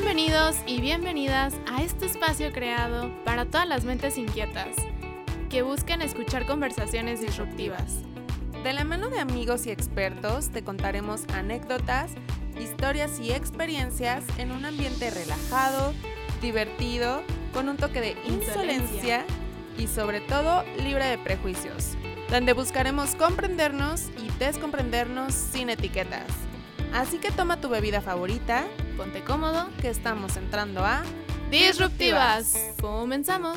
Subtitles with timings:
[0.00, 4.76] Bienvenidos y bienvenidas a este espacio creado para todas las mentes inquietas
[5.50, 7.96] que busquen escuchar conversaciones disruptivas.
[8.62, 12.12] De la mano de amigos y expertos te contaremos anécdotas,
[12.60, 15.92] historias y experiencias en un ambiente relajado,
[16.40, 17.20] divertido,
[17.52, 19.24] con un toque de insolencia
[19.76, 21.96] y sobre todo libre de prejuicios,
[22.30, 26.28] donde buscaremos comprendernos y descomprendernos sin etiquetas.
[26.94, 28.64] Así que toma tu bebida favorita,
[28.98, 31.04] Ponte cómodo, que estamos entrando a
[31.52, 32.54] disruptivas.
[32.80, 33.56] Comenzamos.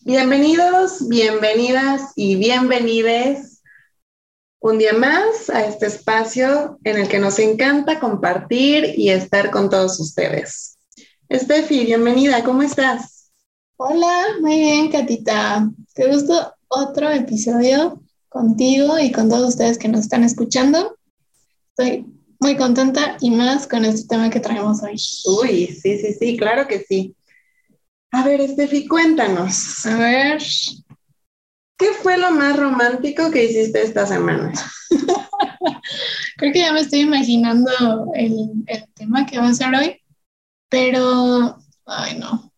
[0.00, 3.62] Bienvenidos, bienvenidas y bienvenides
[4.60, 9.70] un día más a este espacio en el que nos encanta compartir y estar con
[9.70, 10.76] todos ustedes.
[11.30, 13.32] Estefi, bienvenida, ¿cómo estás?
[13.78, 15.70] Hola, muy bien, Catita.
[15.94, 20.98] Te gustó otro episodio contigo y con todos ustedes que nos están escuchando.
[21.78, 22.06] Estoy
[22.40, 24.96] muy contenta y más con este tema que traemos hoy.
[25.42, 27.14] Uy, sí, sí, sí, claro que sí.
[28.12, 29.84] A ver, Estefi, cuéntanos.
[29.84, 30.42] A ver.
[31.78, 34.54] ¿Qué fue lo más romántico que hiciste esta semana?
[36.38, 37.70] Creo que ya me estoy imaginando
[38.14, 40.00] el, el tema que va a ser hoy,
[40.70, 42.50] pero, ay no,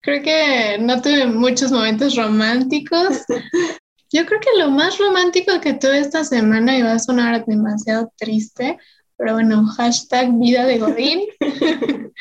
[0.00, 3.18] creo que no tuve muchos momentos románticos.
[4.12, 8.12] Yo creo que lo más romántico que tuve esta semana, y va a sonar demasiado
[8.16, 8.78] triste,
[9.16, 11.20] pero bueno, hashtag vida de Godín.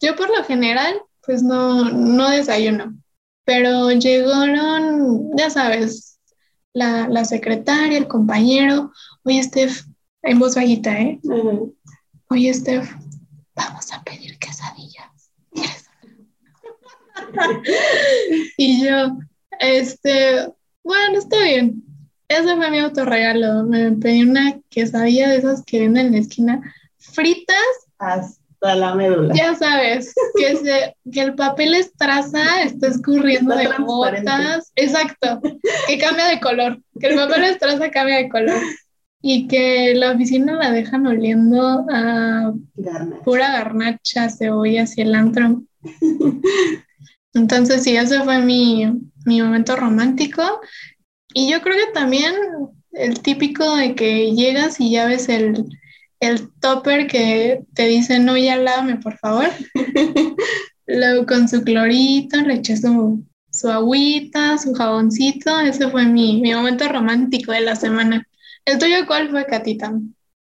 [0.00, 2.94] Yo por lo general, pues no, no desayuno,
[3.44, 6.18] pero llegaron, ya sabes,
[6.72, 8.92] la, la secretaria, el compañero,
[9.24, 9.84] oye Steph,
[10.22, 11.20] en voz bajita, ¿eh?
[12.30, 12.90] Oye Steph,
[13.54, 15.30] vamos a pedir quesadillas.
[18.56, 19.18] y yo,
[19.60, 20.48] este,
[20.82, 21.82] bueno, está bien.
[22.28, 23.64] Ese fue mi autorregalo.
[23.64, 27.56] Me pedí una quesadilla de esas que venden en la esquina, fritas,
[27.98, 29.34] Hasta la médula.
[29.34, 34.72] ya sabes, que, se, que el papel estraza está escurriendo Está de gotas.
[34.76, 35.40] Exacto,
[35.86, 38.60] que cambia de color, que el papel estraza cambia de color.
[39.20, 43.22] Y que la oficina la dejan oliendo a Garnacha.
[43.24, 45.62] pura garnacha, cebolla, cilantro.
[47.34, 48.92] Entonces, sí, ese fue mi,
[49.28, 50.42] mi momento romántico.
[51.34, 52.34] Y yo creo que también
[52.92, 55.64] el típico de que llegas y ya ves el,
[56.20, 59.48] el topper que te dice, no, ya lávame, por favor.
[60.86, 63.22] Luego con su clorito, le eché su,
[63.52, 65.60] su agüita, su jaboncito.
[65.60, 68.26] Ese fue mi, mi momento romántico de la semana.
[68.64, 69.92] ¿El tuyo cuál fue, Catita?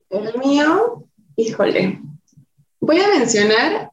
[0.09, 1.05] El mío,
[1.37, 1.99] híjole.
[2.81, 3.89] Voy a mencionar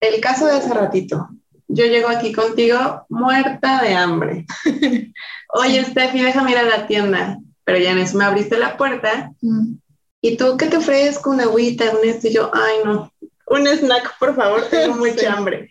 [0.00, 1.28] el caso de hace ratito.
[1.74, 4.44] Yo llego aquí contigo muerta de hambre.
[5.54, 7.38] Oye, Steffi, déjame ir a la tienda.
[7.64, 9.30] Pero ya en eso me abriste la puerta.
[9.40, 9.74] Mm.
[10.20, 11.30] ¿Y tú qué te ofrezco?
[11.30, 12.28] Una agüita, un esto.
[12.28, 13.10] Y yo, ay, no.
[13.46, 15.26] Un snack, por favor, tengo mucha Sí.
[15.26, 15.70] hambre.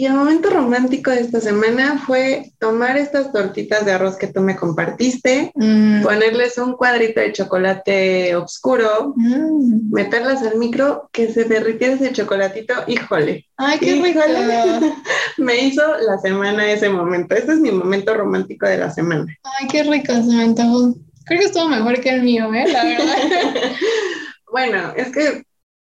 [0.00, 4.40] Y el momento romántico de esta semana fue tomar estas tortitas de arroz que tú
[4.40, 6.02] me compartiste, Mm.
[6.02, 9.92] ponerles un cuadrito de chocolate oscuro, Mm.
[9.92, 14.20] meterlas al micro, que se derritiera ese chocolatito, híjole, Ay, qué rico.
[15.36, 17.34] Me hizo la semana ese momento.
[17.34, 19.26] Ese es mi momento romántico de la semana.
[19.60, 20.54] Ay, qué rico, se me.
[20.54, 22.64] Creo que estuvo mejor que el mío, ¿eh?
[22.72, 23.16] La verdad.
[24.50, 25.44] bueno, es que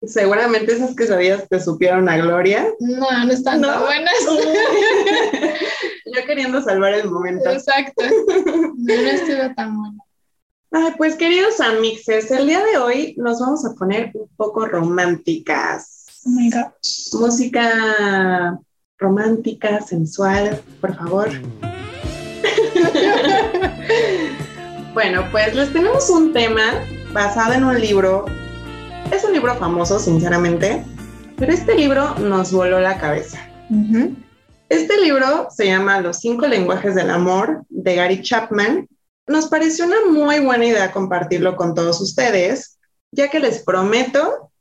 [0.05, 2.67] seguramente esas quesadillas te supieron a gloria.
[2.79, 4.13] No, no están tan buenas.
[6.05, 7.49] Yo queriendo salvar el momento.
[7.49, 8.03] Exacto.
[8.05, 9.97] No, no estuvo tan buena.
[10.71, 16.05] Ay, pues queridos amixes, el día de hoy nos vamos a poner un poco románticas.
[16.25, 16.73] Oh my God.
[17.13, 18.59] Música
[18.97, 21.29] romántica, sensual, por favor.
[24.93, 26.73] Bueno, pues les tenemos un tema
[27.13, 28.25] basado en un libro.
[29.11, 30.83] Es un libro famoso, sinceramente,
[31.37, 33.39] pero este libro nos voló la cabeza.
[34.69, 38.87] Este libro se llama Los cinco lenguajes del amor de Gary Chapman.
[39.27, 42.77] Nos pareció una muy buena idea compartirlo con todos ustedes,
[43.11, 44.51] ya que les prometo,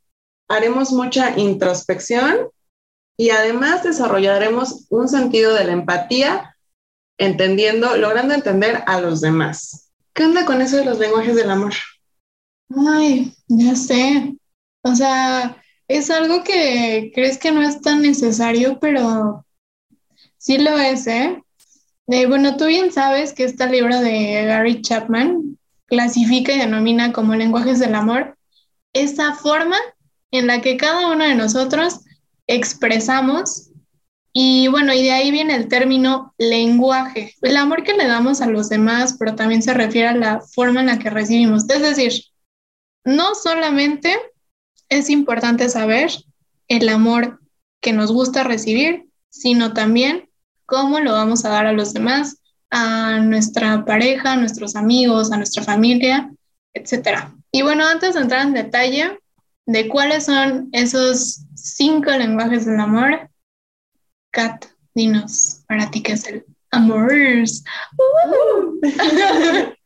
[0.48, 2.48] haremos mucha introspección
[3.16, 6.56] y además desarrollaremos un sentido de la empatía,
[7.18, 9.90] entendiendo, logrando entender a los demás.
[10.12, 11.72] ¿Qué onda con eso de los lenguajes del amor?
[12.74, 14.36] Ay, ya sé.
[14.82, 19.44] O sea, es algo que crees que no es tan necesario, pero
[20.38, 21.42] sí lo es, ¿eh?
[22.08, 27.34] Eh, bueno, tú bien sabes que este libro de Gary Chapman clasifica y denomina como
[27.34, 28.36] lenguajes del amor
[28.92, 29.76] esa forma
[30.32, 32.00] en la que cada uno de nosotros
[32.46, 33.70] expresamos
[34.32, 38.46] y bueno, y de ahí viene el término lenguaje, el amor que le damos a
[38.46, 41.68] los demás, pero también se refiere a la forma en la que recibimos.
[41.70, 42.12] Es decir,
[43.06, 44.14] no solamente
[44.90, 46.10] es importante saber
[46.68, 47.40] el amor
[47.80, 50.28] que nos gusta recibir, sino también
[50.66, 55.36] cómo lo vamos a dar a los demás, a nuestra pareja, a nuestros amigos, a
[55.36, 56.32] nuestra familia,
[56.74, 57.28] etc.
[57.52, 59.20] Y bueno, antes de entrar en detalle
[59.66, 63.30] de cuáles son esos cinco lenguajes del amor,
[64.32, 64.64] Kat,
[64.94, 67.12] dinos para ti qué es el amor.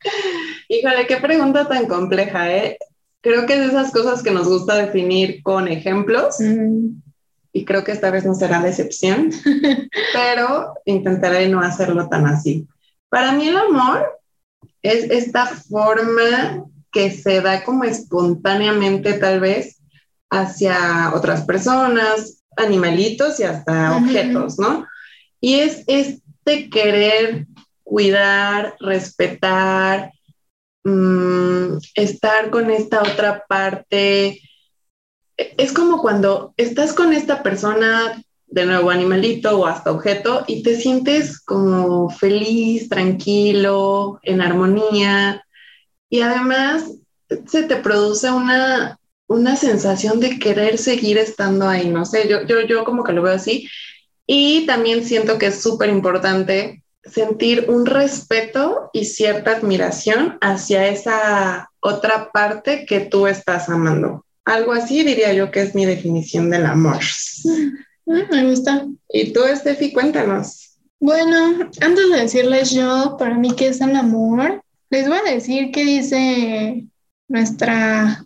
[0.69, 2.79] Híjole, qué pregunta tan compleja, ¿eh?
[3.21, 6.35] Creo que es de esas cosas que nos gusta definir con ejemplos.
[6.39, 7.01] Mm.
[7.53, 9.29] Y creo que esta vez no será la excepción,
[10.13, 12.67] pero intentaré no hacerlo tan así.
[13.09, 14.05] Para mí el amor
[14.81, 19.81] es esta forma que se da como espontáneamente tal vez
[20.29, 24.87] hacia otras personas, animalitos y hasta objetos, ¿no?
[25.39, 27.47] Y es este querer
[27.83, 30.11] cuidar, respetar,
[30.83, 34.41] mm, estar con esta otra parte.
[35.37, 40.75] Es como cuando estás con esta persona, de nuevo animalito o hasta objeto, y te
[40.75, 45.43] sientes como feliz, tranquilo, en armonía.
[46.09, 46.91] Y además
[47.47, 52.61] se te produce una, una sensación de querer seguir estando ahí, no sé, yo, yo,
[52.61, 53.69] yo como que lo veo así.
[54.27, 61.69] Y también siento que es súper importante sentir un respeto y cierta admiración hacia esa
[61.79, 64.25] otra parte que tú estás amando.
[64.45, 66.99] Algo así diría yo que es mi definición del amor.
[68.05, 68.87] Mm, me gusta.
[69.09, 70.77] ¿Y tú, Steffi, cuéntanos?
[70.99, 75.71] Bueno, antes de decirles yo, para mí, qué es el amor, les voy a decir
[75.71, 76.85] qué dice
[77.27, 78.23] nuestra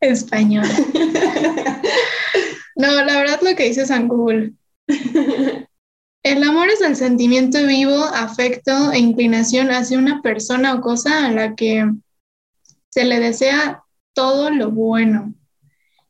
[0.00, 0.68] española.
[2.76, 4.52] no, la verdad lo que dice San Google.
[6.22, 11.32] El amor es el sentimiento vivo, afecto e inclinación hacia una persona o cosa a
[11.32, 11.90] la que
[12.90, 13.82] se le desea
[14.12, 15.34] todo lo bueno.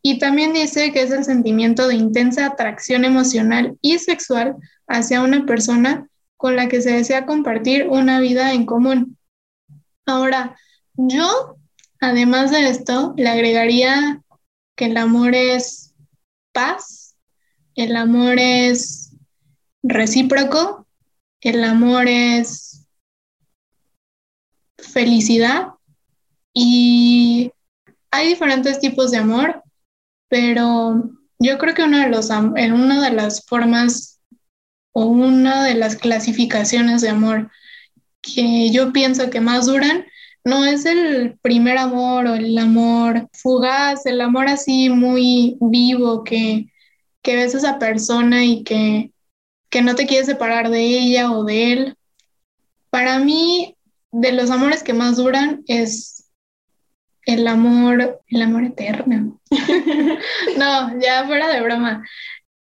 [0.03, 4.57] Y también dice que es el sentimiento de intensa atracción emocional y sexual
[4.89, 9.19] hacia una persona con la que se desea compartir una vida en común.
[10.07, 10.57] Ahora,
[10.95, 11.57] yo,
[12.01, 14.23] además de esto, le agregaría
[14.75, 15.95] que el amor es
[16.53, 17.15] paz,
[17.77, 19.00] el amor es
[19.83, 20.87] recíproco,
[21.41, 22.87] el amor es
[24.79, 25.69] felicidad
[26.53, 27.53] y
[28.11, 29.63] hay diferentes tipos de amor
[30.31, 31.11] pero
[31.41, 34.21] yo creo que una de, los, en una de las formas
[34.93, 37.51] o una de las clasificaciones de amor
[38.23, 40.07] que yo pienso que más duran
[40.45, 46.73] no es el primer amor o el amor fugaz, el amor así muy vivo que,
[47.23, 49.13] que ves a esa persona y que,
[49.71, 51.97] que no te quieres separar de ella o de él.
[52.91, 53.77] Para mí,
[54.13, 56.29] de los amores que más duran es
[57.25, 59.41] el amor, el amor eterno.
[60.59, 62.07] no, ya fuera de broma.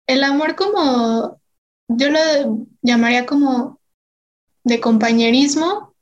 [0.06, 1.40] El amor como,
[1.88, 3.80] yo lo llamaría como
[4.64, 5.94] de compañerismo,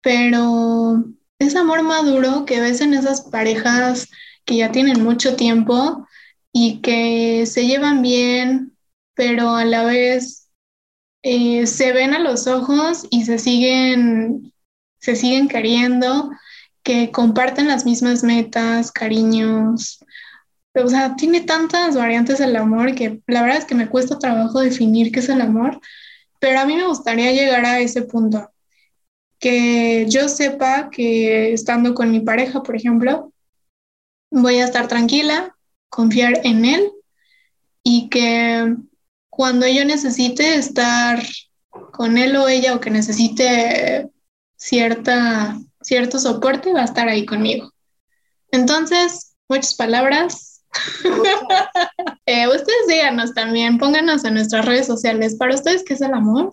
[0.00, 1.04] pero
[1.38, 4.08] es amor maduro que ves en esas parejas
[4.44, 6.06] que ya tienen mucho tiempo
[6.52, 8.77] y que se llevan bien,
[9.18, 10.48] pero a la vez
[11.24, 14.52] eh, se ven a los ojos y se siguen,
[15.00, 16.30] se siguen queriendo
[16.84, 19.98] que comparten las mismas metas, cariños.
[20.72, 24.60] O sea, tiene tantas variantes el amor que la verdad es que me cuesta trabajo
[24.60, 25.80] definir qué es el amor,
[26.38, 28.52] pero a mí me gustaría llegar a ese punto,
[29.40, 33.32] que yo sepa que estando con mi pareja, por ejemplo,
[34.30, 35.56] voy a estar tranquila,
[35.88, 36.92] confiar en él
[37.82, 38.76] y que
[39.38, 41.22] cuando yo necesite estar
[41.92, 44.10] con él o ella o que necesite
[44.56, 47.70] cierta cierto soporte va a estar ahí conmigo.
[48.50, 50.64] Entonces, muchas palabras.
[52.26, 55.36] Eh, ustedes díganos también, pónganos en nuestras redes sociales.
[55.36, 56.50] ¿Para ustedes qué es el amor?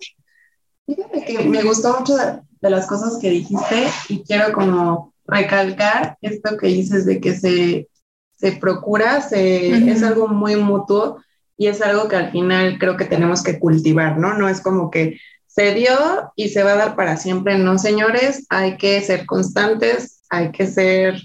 [0.86, 6.56] Fíjate que me gustó mucho de, las cosas que dijiste y quiero como recalcar esto
[6.56, 7.90] que dices de que se,
[8.38, 11.18] se procura, se, es algo muy mutuo
[11.56, 14.34] y es algo que al final creo que tenemos que cultivar, ¿no?
[14.34, 17.58] No es como que se dio y se va a dar para siempre.
[17.58, 21.20] No, señores, hay que ser constantes, hay que ser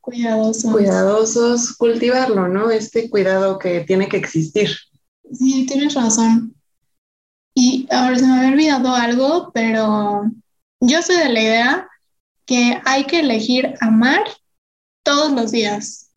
[0.00, 0.72] cuidadosos.
[0.72, 2.70] Cuidadosos, cultivarlo, ¿no?
[2.70, 4.70] Este cuidado que tiene que existir.
[5.30, 6.54] Sí, tienes razón.
[7.54, 10.22] Y ahora se me había olvidado algo, pero
[10.80, 11.88] yo soy de la idea
[12.46, 14.24] que hay que elegir amar
[15.02, 16.10] todos los días,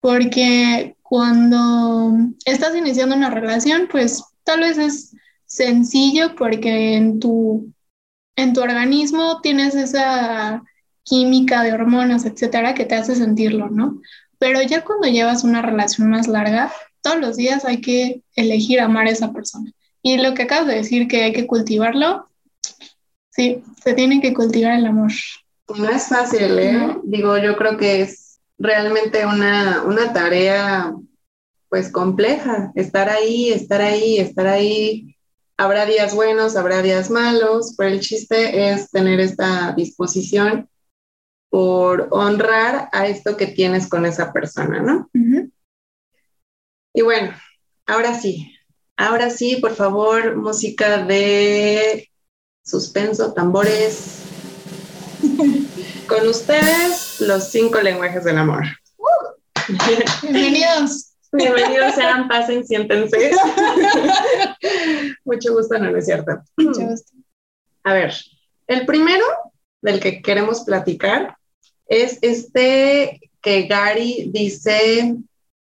[0.00, 2.12] porque cuando
[2.44, 7.72] estás iniciando una relación, pues tal vez es sencillo porque en tu,
[8.36, 10.62] en tu organismo tienes esa
[11.04, 14.02] química de hormonas, etcétera, que te hace sentirlo, ¿no?
[14.38, 19.06] Pero ya cuando llevas una relación más larga, todos los días hay que elegir amar
[19.06, 19.72] a esa persona.
[20.02, 22.28] Y lo que acabas de decir que hay que cultivarlo,
[23.30, 25.12] sí, se tiene que cultivar el amor.
[25.74, 26.96] No es fácil, ¿eh?
[27.04, 28.27] Digo, yo creo que es
[28.58, 30.92] realmente una, una tarea
[31.68, 35.16] pues compleja, estar ahí, estar ahí, estar ahí.
[35.56, 40.68] Habrá días buenos, habrá días malos, pero el chiste es tener esta disposición
[41.50, 45.10] por honrar a esto que tienes con esa persona, ¿no?
[46.94, 47.32] Y bueno,
[47.86, 48.54] ahora sí,
[48.96, 52.10] ahora sí, por favor, música de
[52.64, 54.22] suspenso, tambores.
[56.08, 58.64] con ustedes, los cinco lenguajes del amor.
[60.22, 61.12] Bienvenidos.
[61.32, 63.30] Bienvenidos sean, pasen, siéntense.
[65.24, 66.32] Mucho gusto, no, no es cierto.
[66.56, 67.12] Mucho gusto.
[67.84, 68.14] A ver,
[68.66, 69.24] el primero
[69.82, 71.36] del que queremos platicar
[71.86, 75.14] es este que Gary dice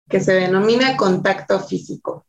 [0.08, 2.24] que se denomina contacto físico.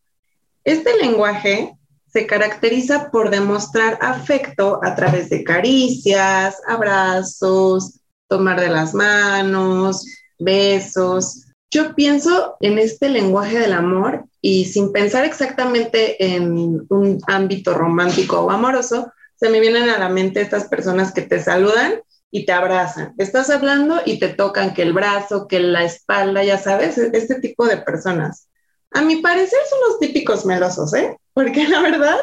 [0.63, 8.93] Este lenguaje se caracteriza por demostrar afecto a través de caricias, abrazos, tomar de las
[8.93, 10.05] manos,
[10.39, 11.45] besos.
[11.69, 18.41] Yo pienso en este lenguaje del amor y sin pensar exactamente en un ámbito romántico
[18.41, 22.53] o amoroso, se me vienen a la mente estas personas que te saludan y te
[22.53, 23.13] abrazan.
[23.17, 27.65] Estás hablando y te tocan que el brazo, que la espalda, ya sabes, este tipo
[27.65, 28.47] de personas.
[28.91, 31.17] A mi parecer son los típicos melosos, ¿eh?
[31.33, 32.17] Porque la verdad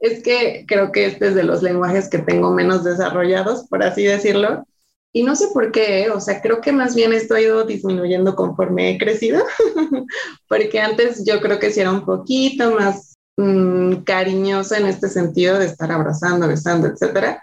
[0.00, 4.04] es que creo que este es de los lenguajes que tengo menos desarrollados, por así
[4.04, 4.66] decirlo.
[5.12, 6.10] Y no sé por qué, ¿eh?
[6.10, 9.44] o sea, creo que más bien esto ha ido disminuyendo conforme he crecido,
[10.48, 15.58] porque antes yo creo que sí era un poquito más mmm, cariñosa en este sentido
[15.58, 17.42] de estar abrazando, besando, etcétera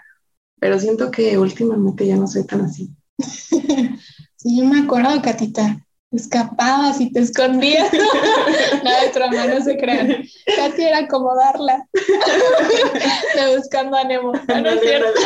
[0.60, 2.90] pero siento que últimamente ya no soy tan así.
[3.18, 7.92] sí, yo me acuerdo, Catita, escapabas y te escondías.
[8.84, 10.24] no, nuestra no se crean.
[10.56, 11.86] Katy era acomodarla.
[11.92, 14.32] de buscando a Nemo.
[14.32, 15.20] No, no es cierto.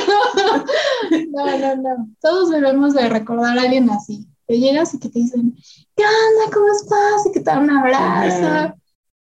[1.30, 2.08] no, no, no.
[2.20, 4.26] Todos debemos de recordar a alguien así.
[4.48, 5.54] Que llegas y que te dicen,
[5.96, 6.52] ¿qué onda?
[6.52, 7.26] ¿Cómo estás?
[7.26, 8.74] Y que te dan un abrazo.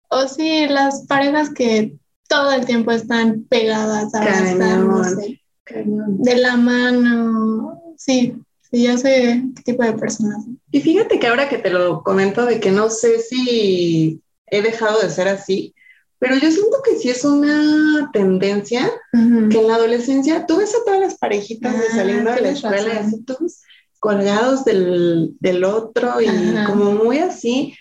[0.09, 1.97] O sí, las parejas que
[2.29, 5.41] todo el tiempo están pegadas, abrazándose
[5.75, 8.35] de la mano, sí,
[8.71, 10.45] sí, ya sé qué tipo de personas.
[10.71, 15.01] Y fíjate que ahora que te lo comento de que no sé si he dejado
[15.01, 15.75] de ser así,
[16.19, 20.85] pero yo siento que sí es una tendencia que en la adolescencia tú ves a
[20.85, 23.61] todas las parejitas de ah, saliendo de la escuela y así todos
[24.01, 26.27] colgados del, del otro y
[26.67, 27.75] como muy así.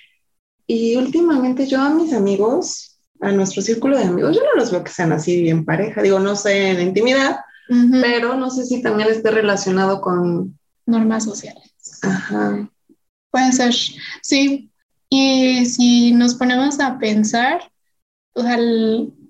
[0.68, 4.84] Y últimamente yo a mis amigos, a nuestro círculo de amigos, yo no los veo
[4.84, 6.02] que sean así bien pareja.
[6.02, 7.38] Digo, no sé en intimidad,
[8.02, 11.72] pero no sé si también esté relacionado con normas sociales.
[12.02, 12.70] Ajá.
[13.36, 13.74] Puede ser,
[14.22, 14.72] sí.
[15.10, 17.70] Y si nos ponemos a pensar,
[18.34, 18.58] o sea,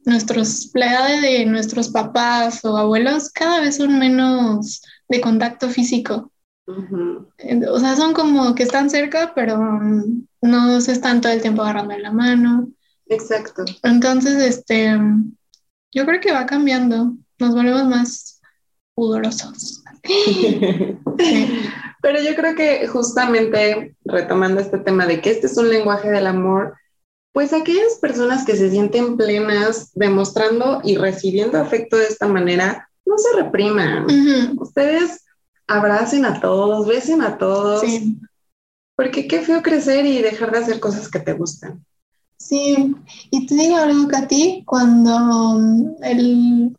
[0.05, 6.31] nuestros, la edad de nuestros papás o abuelos cada vez son menos de contacto físico.
[6.67, 9.57] O sea, son como que están cerca, pero
[10.39, 12.69] no se están todo el tiempo agarrando la mano.
[13.07, 13.65] Exacto.
[13.81, 14.99] Entonces, este,
[15.91, 18.39] yo creo que va cambiando nos volvemos más
[18.93, 19.83] pudorosos.
[22.05, 26.27] Pero yo creo que justamente retomando este tema de que este es un lenguaje del
[26.27, 26.75] amor,
[27.33, 33.17] pues aquellas personas que se sienten plenas demostrando y recibiendo afecto de esta manera, no
[33.17, 34.05] se repriman.
[34.59, 35.25] Ustedes
[35.65, 37.83] abracen a todos, besen a todos.
[38.95, 41.83] Porque qué feo crecer y dejar de hacer cosas que te gustan.
[42.37, 42.95] Sí,
[43.31, 45.59] y te digo algo, Katy, cuando
[46.03, 46.77] el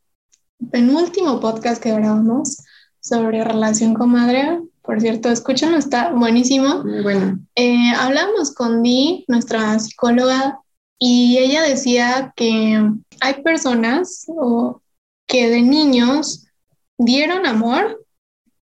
[0.70, 2.58] penúltimo podcast que grabamos
[3.00, 4.60] sobre relación con madre.
[4.86, 6.84] Por cierto, escúchenlo, está buenísimo.
[6.84, 7.38] Muy bueno.
[7.56, 10.60] Eh, hablamos con Di, nuestra psicóloga,
[10.98, 12.80] y ella decía que
[13.20, 14.80] hay personas o,
[15.26, 16.46] que de niños
[16.98, 18.04] dieron amor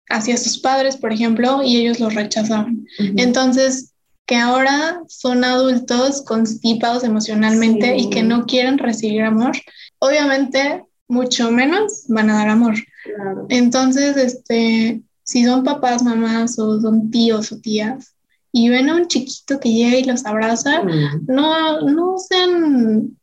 [0.08, 2.87] hacia sus padres, por ejemplo, y ellos los rechazaron.
[3.16, 3.92] Entonces,
[4.26, 9.52] que ahora son adultos constipados emocionalmente y que no quieren recibir amor.
[9.99, 12.75] Obviamente mucho menos van a dar amor.
[13.49, 18.14] Entonces, este, si son papás, mamás o son tíos o tías
[18.52, 21.26] y ven a un chiquito que llega y los abraza, mm.
[21.26, 23.18] no, no sean,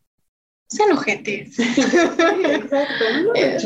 [0.67, 1.57] sean ojetes.
[1.59, 3.57] Exacto, no eh,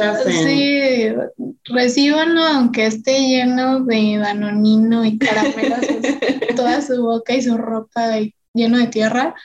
[0.45, 5.79] Sí, recíbanlo aunque esté lleno de danonino y caramelos,
[6.55, 8.11] toda su boca y su ropa
[8.53, 9.35] lleno de tierra,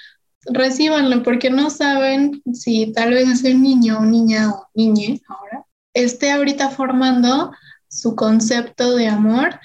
[0.44, 6.30] recíbanlo porque no saben si tal vez ese niño o niña o niñe ahora esté
[6.32, 7.52] ahorita formando
[7.92, 9.60] su concepto de amor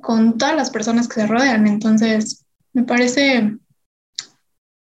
[0.00, 1.66] con todas las personas que se rodean.
[1.66, 3.56] Entonces, me parece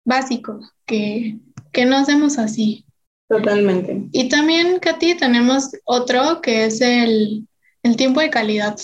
[0.06, 1.38] básico que,
[1.72, 2.86] que no hacemos así.
[3.28, 4.08] Totalmente.
[4.12, 7.48] Y también, Katy, tenemos otro que es el,
[7.84, 8.78] el tiempo de calidad.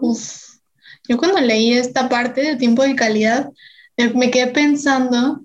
[0.00, 0.42] Uf.
[1.08, 3.50] Yo cuando leí esta parte de tiempo de calidad,
[4.14, 5.40] me quedé pensando,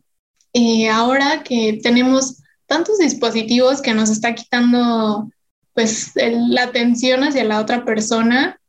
[0.53, 5.29] eh, ahora que tenemos tantos dispositivos que nos está quitando
[5.73, 8.59] pues la atención hacia la otra persona,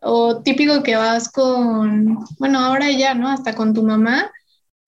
[0.00, 3.28] o típico que vas con, bueno, ahora ya, ¿no?
[3.28, 4.30] Hasta con tu mamá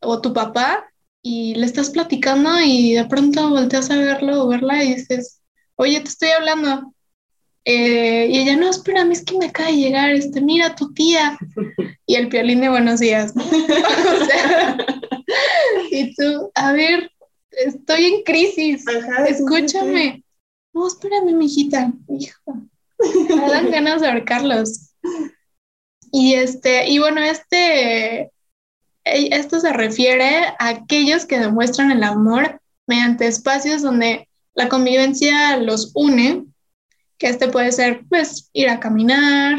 [0.00, 0.84] o tu papá
[1.22, 5.40] y le estás platicando y de pronto volteas a verlo o verla y dices,
[5.76, 6.94] oye, te estoy hablando.
[7.64, 11.36] Eh, y ella, no, espérame, es que me acaba de llegar, este, mira, tu tía.
[12.06, 14.78] Y el piolín de buenos días, o sea,
[15.90, 17.10] y tú, a ver,
[17.50, 18.84] estoy en crisis,
[19.26, 20.24] escúchame.
[20.78, 22.56] No, espérame, mijita, hijo.
[23.36, 24.92] Me dan ganas de ahorcarlos.
[26.12, 28.30] Y este, y bueno, este,
[29.02, 35.90] esto se refiere a aquellos que demuestran el amor mediante espacios donde la convivencia los
[35.94, 36.46] une,
[37.18, 39.58] que este puede ser, pues, ir a caminar,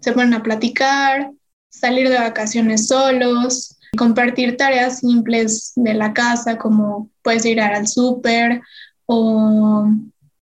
[0.00, 1.30] se ponen a platicar,
[1.70, 8.60] salir de vacaciones solos, compartir tareas simples de la casa, como puedes ir al súper
[9.06, 9.88] o,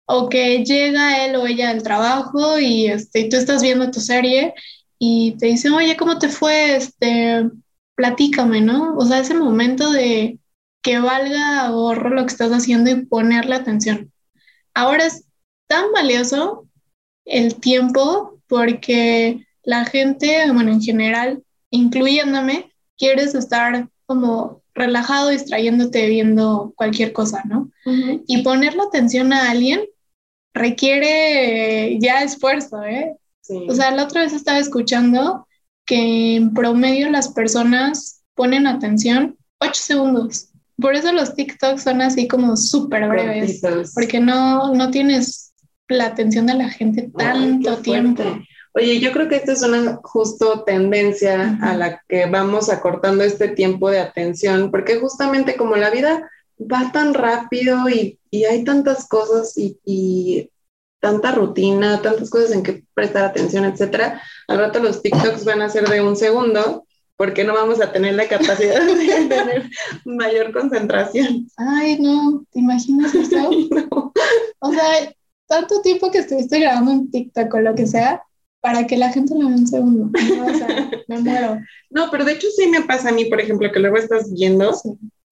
[0.05, 4.53] o, que llega él o ella al trabajo y, este, tú estás viendo tu serie
[4.99, 6.75] y te dicen, oye, ¿cómo te fue?
[6.75, 7.49] Este,
[7.95, 8.95] platícame, ¿no?
[8.97, 10.39] O sea, ese momento de
[10.81, 14.11] que valga ahorro lo que estás haciendo y ponerle atención.
[14.73, 15.25] Ahora es
[15.67, 16.67] tan valioso
[17.25, 26.73] el tiempo porque la gente, bueno, en general, incluyéndome, quieres estar como relajado, distrayéndote viendo
[26.75, 27.71] cualquier cosa, ¿no?
[28.27, 29.81] Y ponerle atención a alguien
[30.55, 33.15] requiere ya esfuerzo, ¿eh?
[33.69, 35.47] O sea, la otra vez estaba escuchando
[35.85, 40.49] que en promedio las personas ponen atención 8 segundos.
[40.77, 43.61] Por eso los TikToks son así como súper breves,
[43.93, 45.53] porque no, no tienes
[45.87, 48.23] la atención de la gente tanto tiempo.
[48.73, 53.49] Oye, yo creo que esta es una justo tendencia a la que vamos acortando este
[53.49, 56.29] tiempo de atención, porque justamente como la vida
[56.59, 60.49] va tan rápido y, y hay tantas cosas y, y,
[61.05, 65.69] tanta rutina, tantas cosas en que prestar atención, etcétera, al rato los TikToks van a
[65.69, 68.95] ser de un segundo porque no vamos a tener la capacidad de
[69.29, 69.69] tener
[70.03, 71.47] mayor concentración.
[71.57, 73.51] Ay, no, ¿te imaginas eso?
[74.59, 75.13] O sea,
[75.47, 78.23] tanto tiempo que estuviste grabando un TikTok o lo que sea,
[78.61, 80.09] para que la gente lo vea un segundo.
[80.35, 81.59] No, o sea, me muero.
[81.91, 84.73] No, pero de hecho sí me pasa a mí, por ejemplo, que luego estás viendo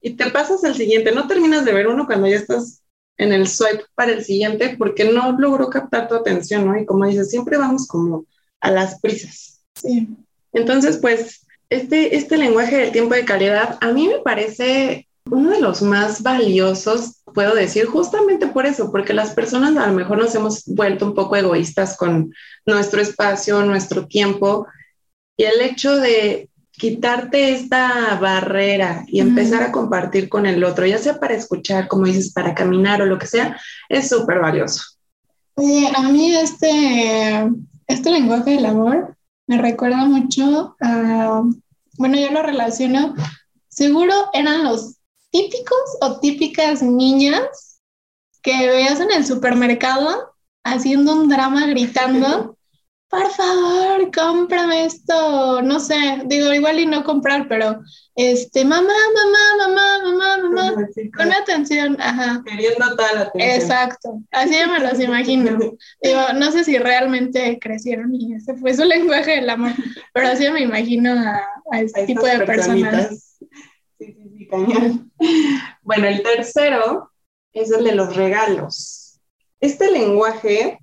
[0.01, 1.13] y te pasas al siguiente.
[1.13, 2.82] No terminas de ver uno cuando ya estás
[3.17, 6.77] en el swipe para el siguiente porque no logró captar tu atención, ¿no?
[6.77, 8.25] Y como dices, siempre vamos como
[8.59, 9.61] a las prisas.
[9.75, 10.07] Sí.
[10.51, 15.61] Entonces, pues, este, este lenguaje del tiempo de calidad a mí me parece uno de
[15.61, 20.35] los más valiosos, puedo decir, justamente por eso, porque las personas a lo mejor nos
[20.35, 22.33] hemos vuelto un poco egoístas con
[22.65, 24.67] nuestro espacio, nuestro tiempo,
[25.37, 30.97] y el hecho de quitarte esta barrera y empezar a compartir con el otro, ya
[30.97, 33.57] sea para escuchar, como dices, para caminar o lo que sea,
[33.89, 34.81] es súper valioso.
[35.55, 37.47] Oye, a mí este,
[37.87, 41.43] este lenguaje del amor me recuerda mucho a,
[41.97, 43.13] bueno, yo lo relaciono,
[43.69, 44.97] seguro eran los
[45.29, 47.79] típicos o típicas niñas
[48.41, 50.33] que veías en el supermercado
[50.63, 52.57] haciendo un drama gritando,
[53.13, 57.79] por favor, cómprame esto, no sé, digo igual y no comprar, pero
[58.15, 62.41] este, mamá, mamá, mamá, mamá, mamá, con atención, ajá.
[62.43, 63.61] Queriendo toda la atención.
[63.61, 65.59] Exacto, así me los imagino.
[66.01, 69.73] digo, no sé si realmente crecieron y ese fue su lenguaje del amor,
[70.11, 73.37] pero así me imagino a, este tipo de personas.
[75.83, 77.11] Bueno, el tercero
[77.51, 79.19] es el de los regalos.
[79.59, 80.82] Este lenguaje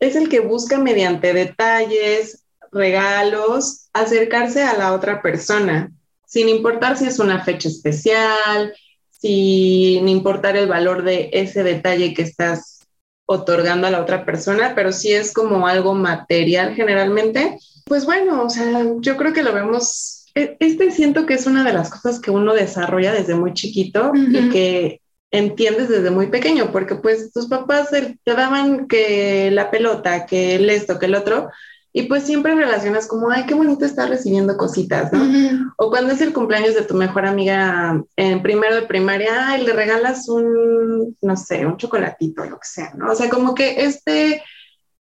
[0.00, 5.92] es el que busca mediante detalles, regalos, acercarse a la otra persona,
[6.26, 8.74] sin importar si es una fecha especial,
[9.10, 12.80] sin importar el valor de ese detalle que estás
[13.26, 18.50] otorgando a la otra persona, pero si es como algo material generalmente, pues bueno, o
[18.50, 22.20] sea, yo creo que lo vemos e, este siento que es una de las cosas
[22.20, 27.46] que uno desarrolla desde muy chiquito y que entiendes desde muy pequeño, porque pues tus
[27.46, 31.50] papás te daban que la pelota, que el esto, que el otro,
[31.92, 35.72] y pues siempre relacionas como, ay, qué bonito estar recibiendo cositas, ¿no?
[35.76, 39.72] O cuando es el cumpleaños de tu mejor amiga en primero de primaria, ay, le
[39.72, 43.12] regalas un, no sé, un chocolatito, lo que sea, ¿no?
[43.12, 44.42] O sea, como que este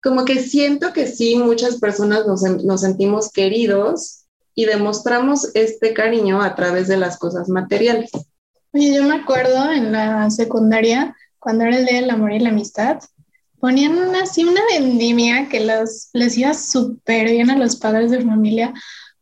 [0.03, 6.41] como que siento que sí, muchas personas nos, nos sentimos queridos y demostramos este cariño
[6.41, 8.11] a través de las cosas materiales.
[8.73, 12.49] Oye, yo me acuerdo en la secundaria, cuando era el Día del Amor y la
[12.49, 12.99] Amistad,
[13.59, 18.21] ponían una, así una vendimia que los, les iba súper bien a los padres de
[18.21, 18.73] familia.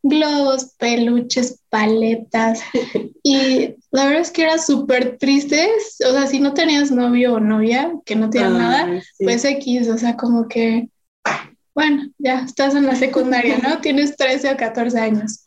[0.02, 2.60] Globos, peluches, paletas.
[3.24, 5.68] Y la verdad es que era súper triste.
[6.08, 9.96] O sea, si no tenías novio o novia, que no tenían nada, pues X, o
[9.96, 10.88] sea, como que,
[11.72, 13.78] bueno, ya estás en la secundaria, ¿no?
[13.80, 15.46] Tienes 13 o 14 años.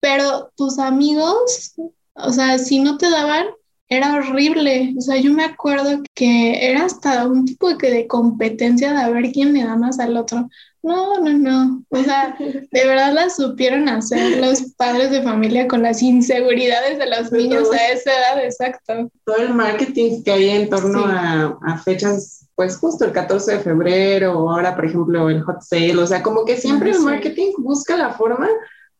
[0.00, 1.72] Pero tus amigos,
[2.14, 3.46] o sea, si no te daban,
[3.88, 4.94] era horrible.
[4.96, 9.10] O sea, yo me acuerdo que era hasta un tipo de, de competencia de a
[9.10, 10.48] ver quién le da más al otro.
[10.82, 11.82] No, no, no.
[11.88, 17.06] O sea, de verdad la supieron hacer los padres de familia con las inseguridades de
[17.08, 19.10] los niños a esa edad, exacto.
[19.24, 23.60] Todo el marketing que hay en torno a, a, fechas, pues justo el 14 de
[23.60, 25.96] febrero ahora, por ejemplo, el hot sale.
[25.96, 28.48] O sea, como que siempre el marketing busca la forma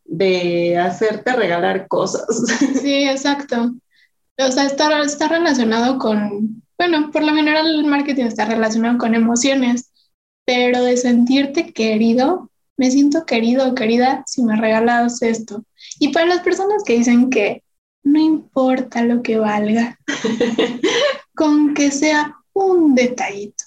[0.04, 2.26] de hacerte regalar cosas.
[2.80, 3.74] Sí, exacto.
[4.38, 9.14] O sea, está, está relacionado con, bueno, por lo general el marketing está relacionado con
[9.14, 9.90] emociones,
[10.44, 15.64] pero de sentirte querido, me siento querido o querida si me regalas esto.
[16.00, 17.62] Y para las personas que dicen que
[18.02, 19.98] no importa lo que valga,
[21.34, 23.64] con que sea un detallito.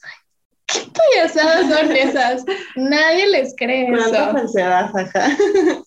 [0.68, 2.46] ¿Qué payasadas son esas?
[2.76, 5.38] Nadie les cree ¿Cuánta falsedad, ajá.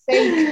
[0.08, 0.48] Sí.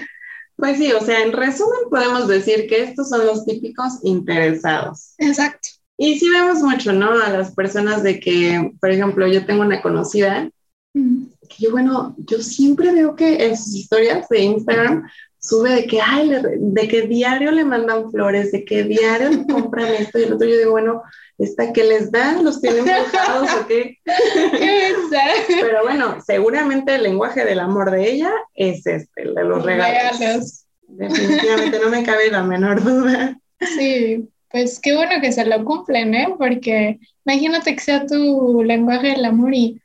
[0.57, 5.15] Pues sí, o sea, en resumen podemos decir que estos son los típicos interesados.
[5.19, 5.69] Exacto.
[5.97, 7.13] Y sí vemos mucho, ¿no?
[7.13, 10.51] A las personas de que, por ejemplo, yo tengo una conocida
[10.93, 16.01] que yo, bueno, yo siempre veo que en sus historias de Instagram sube de que,
[16.01, 20.33] ay, de que diario le mandan flores, de que diario le compran esto y el
[20.33, 20.49] otro.
[20.49, 21.03] Yo digo, bueno,
[21.39, 22.45] ¿esta que les dan?
[22.45, 23.99] ¿Los tienen mojados o qué?
[24.05, 30.65] Pero bueno, seguramente el lenguaje del amor de ella es este, el de los regalos.
[30.89, 33.39] Definitivamente no me cabe la menor duda.
[33.61, 36.35] Sí, pues qué bueno que se lo cumplen, ¿eh?
[36.39, 39.81] Porque imagínate que sea tu lenguaje del amor y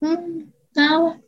[0.00, 1.20] mm, nada.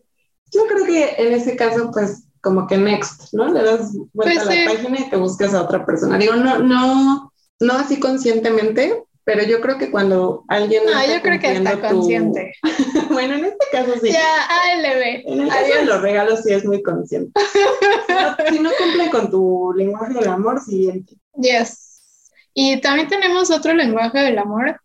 [0.53, 3.53] Yo creo que en ese caso, pues como que next, ¿no?
[3.53, 6.17] Le das vuelta pues a la página y te buscas a otra persona.
[6.17, 10.85] Digo, no, no, no así conscientemente, pero yo creo que cuando alguien.
[10.87, 12.55] No, yo creo que está consciente.
[13.11, 14.11] bueno, en este caso sí.
[14.13, 15.23] Ya, ALB.
[15.27, 17.33] En el caso de los regalos sí es muy consciente.
[18.51, 21.15] si, no, cumple con tu lenguaje del amor, siguiente.
[21.35, 22.33] Yes.
[22.55, 24.81] Y también tenemos otro lenguaje del amor,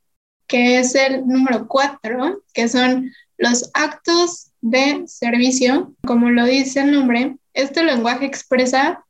[0.48, 5.94] que es el número cuatro, que son los actos de servicio.
[6.06, 9.04] Como lo dice el nombre, este lenguaje expresa,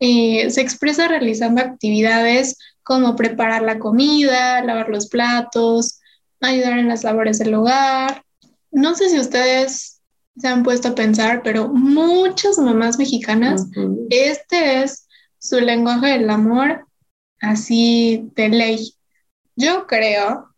[0.00, 6.00] eh, se expresa realizando actividades como preparar la comida, lavar los platos,
[6.40, 8.22] ayudar en las labores del hogar.
[8.70, 10.00] No sé si ustedes
[10.36, 13.66] se han puesto a pensar, pero muchas mamás mexicanas,
[14.10, 15.06] este es
[15.38, 16.86] su lenguaje del amor
[17.40, 18.94] así de ley.
[19.56, 20.54] Yo creo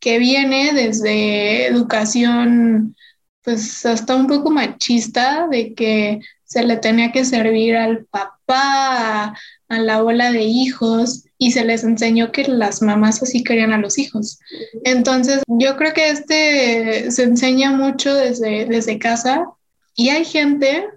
[0.00, 2.94] que viene desde educación,
[3.42, 9.36] pues hasta un poco machista, de que se le tenía que servir al papá,
[9.68, 13.78] a la bola de hijos, y se les enseñó que las mamás así querían a
[13.78, 14.40] los hijos.
[14.84, 19.46] Entonces, yo creo que este se enseña mucho desde, desde casa
[19.94, 20.88] y hay gente,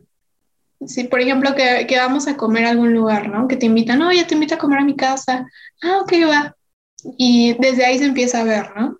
[0.85, 3.47] si por ejemplo que, que vamos a comer a algún lugar, ¿no?
[3.47, 5.47] Que te invitan, oye, te invito a comer a mi casa.
[5.83, 6.55] Ah, ok, va.
[7.17, 8.99] Y desde ahí se empieza a ver, ¿no?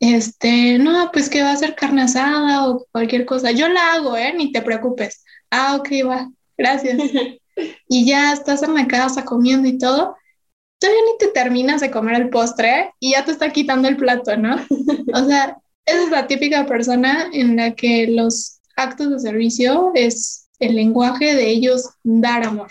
[0.00, 3.52] Este, no, pues que va a ser carne asada o cualquier cosa.
[3.52, 4.32] Yo la hago, ¿eh?
[4.36, 5.24] Ni te preocupes.
[5.50, 6.28] Ah, ok, va.
[6.56, 6.98] Gracias.
[7.88, 10.16] y ya estás en la casa comiendo y todo
[10.82, 14.36] todavía ni te terminas de comer el postre y ya te está quitando el plato,
[14.36, 14.56] ¿no?
[15.14, 20.48] O sea, esa es la típica persona en la que los actos de servicio es
[20.58, 22.68] el lenguaje de ellos dar amor.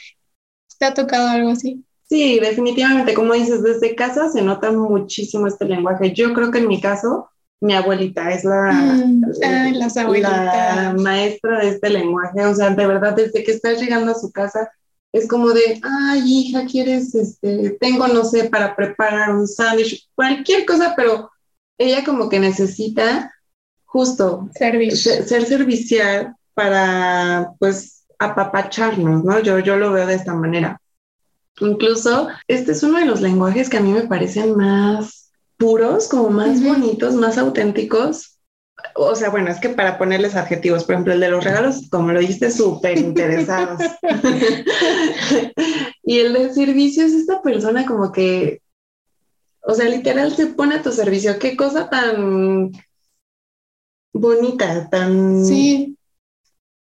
[0.77, 1.85] ¿Te ha tocado algo así?
[2.09, 6.11] Sí, definitivamente, como dices, desde casa se nota muchísimo este lenguaje.
[6.11, 7.29] Yo creo que en mi caso,
[7.61, 9.23] mi abuelita es la, mm,
[10.19, 12.45] la maestra de este lenguaje.
[12.45, 14.69] O sea, de verdad, desde que estás llegando a su casa,
[15.13, 20.65] es como de, ay, hija, ¿quieres, este, tengo, no sé, para preparar un sándwich, cualquier
[20.65, 21.29] cosa, pero
[21.77, 23.33] ella como que necesita
[23.85, 29.39] justo ser, ser, servicial para, pues, apapacharnos, ¿no?
[29.39, 30.79] Yo, yo lo veo de esta manera.
[31.59, 36.29] Incluso, este es uno de los lenguajes que a mí me parecen más puros, como
[36.29, 38.39] más bonitos, más auténticos,
[38.95, 42.11] o sea, bueno, es que para ponerles adjetivos, por ejemplo, el de los regalos, como
[42.11, 43.81] lo dijiste, súper interesados.
[46.03, 48.61] y el de servicio es esta persona como que,
[49.63, 51.39] o sea, literal se pone a tu servicio.
[51.39, 52.71] Qué cosa tan
[54.13, 55.45] bonita, tan...
[55.45, 55.97] Sí.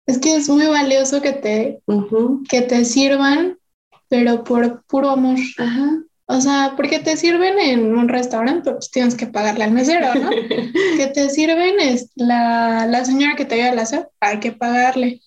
[0.06, 1.82] Es que es muy valioso que te,
[2.48, 3.58] que te sirvan,
[4.08, 5.38] pero por puro amor.
[5.58, 6.02] Ajá.
[6.32, 10.30] O sea, porque te sirven en un restaurante, pues tienes que pagarle al mesero, ¿no?
[10.96, 15.20] que te sirven es la, la señora que te ayuda a hacer, hay que pagarle.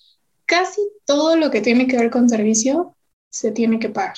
[0.46, 2.96] Casi todo lo que tiene que ver con servicio
[3.30, 4.16] se tiene que pagar.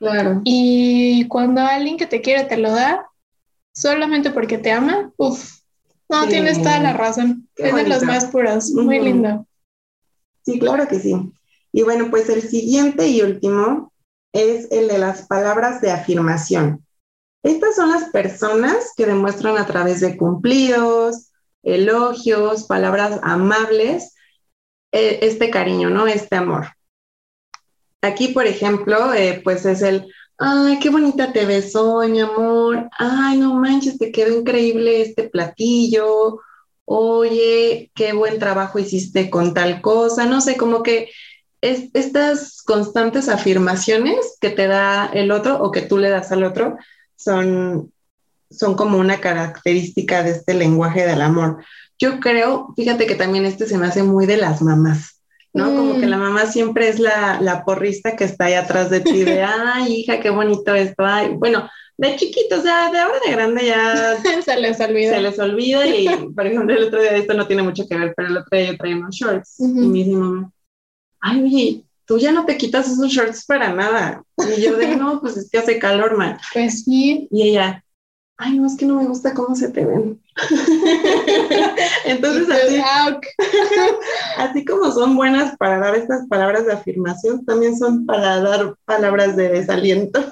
[0.00, 0.40] Claro.
[0.42, 3.06] Y cuando alguien que te quiere te lo da,
[3.72, 5.60] solamente porque te ama, uff,
[6.08, 6.30] no Sí.
[6.30, 7.48] tienes toda la razón.
[7.54, 9.04] Qué es de los más puros, muy Ujú.
[9.04, 9.46] lindo.
[10.44, 11.14] Sí, claro que sí.
[11.72, 13.92] Y bueno, pues el siguiente y último
[14.38, 16.84] es el de las palabras de afirmación.
[17.42, 21.30] Estas son las personas que demuestran a través de cumplidos,
[21.62, 24.14] elogios, palabras amables,
[24.92, 26.06] eh, este cariño, ¿no?
[26.06, 26.68] Este amor.
[28.02, 32.88] Aquí, por ejemplo, eh, pues es el, ay, qué bonita te ves hoy, mi amor.
[32.98, 36.40] Ay, no manches, te quedó increíble este platillo.
[36.84, 40.26] Oye, qué buen trabajo hiciste con tal cosa.
[40.26, 41.10] No sé, como que
[41.60, 46.44] es, estas constantes afirmaciones que te da el otro o que tú le das al
[46.44, 46.76] otro
[47.16, 47.92] son,
[48.50, 51.64] son como una característica de este lenguaje del amor.
[51.98, 55.20] Yo creo, fíjate que también este se me hace muy de las mamás,
[55.52, 55.64] ¿no?
[55.74, 56.10] Como que Mm.
[56.10, 59.94] la mamá siempre es la, la porrista que está ahí atrás de ti, de, ay,
[59.96, 64.16] hija, qué bonito esto, ay, bueno, de chiquito, o sea, de ahora de grande ya
[64.44, 65.12] se les olvidó.
[65.14, 68.14] se les olvida y, por ejemplo, el otro día, esto no tiene mucho que ver,
[68.16, 69.82] pero el otro día yo traía unos shorts Ujú.
[69.82, 70.52] y me dice mi mamá,
[71.20, 74.22] ay, oye, tú ya no te quitas esos shorts para nada.
[74.56, 76.38] Y yo de, no, pues es que hace calor, man.
[76.52, 77.84] Pues sí, Y ella,
[78.38, 80.20] ay, no, es que no me gusta cómo se te ven.
[82.04, 83.20] Entonces, así, ah,
[84.38, 89.36] así como son buenas para dar estas palabras de afirmación, también son para dar palabras
[89.36, 90.24] de desaliento.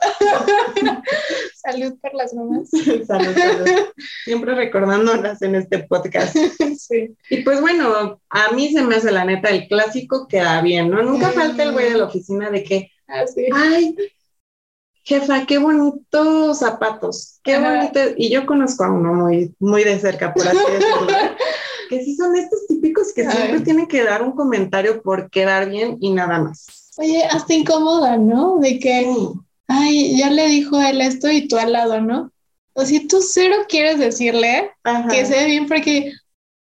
[1.66, 2.68] salud por las mamás.
[2.70, 3.66] Salud, salud.
[4.24, 6.36] Siempre recordándolas en este podcast.
[6.78, 7.16] sí.
[7.30, 11.02] Y pues bueno, a mí se me hace la neta el clásico queda bien, ¿no?
[11.02, 13.46] Nunca falta el güey de la oficina de que, Así.
[13.52, 13.96] ay,
[15.02, 18.14] jefa, qué bonitos zapatos, qué bonitos.
[18.16, 21.06] Y yo conozco a uno muy, muy de cerca, por así decirlo,
[21.90, 25.96] que sí son estos típicos que siempre tienen que dar un comentario por quedar bien
[26.00, 26.92] y nada más.
[26.98, 28.58] Oye, hasta incómoda, ¿no?
[28.58, 29.06] De que,
[29.68, 32.32] ay, ya le dijo él esto y tú al lado, ¿no?
[32.72, 35.08] O si tú cero quieres decirle ajá.
[35.08, 36.12] que se ve bien porque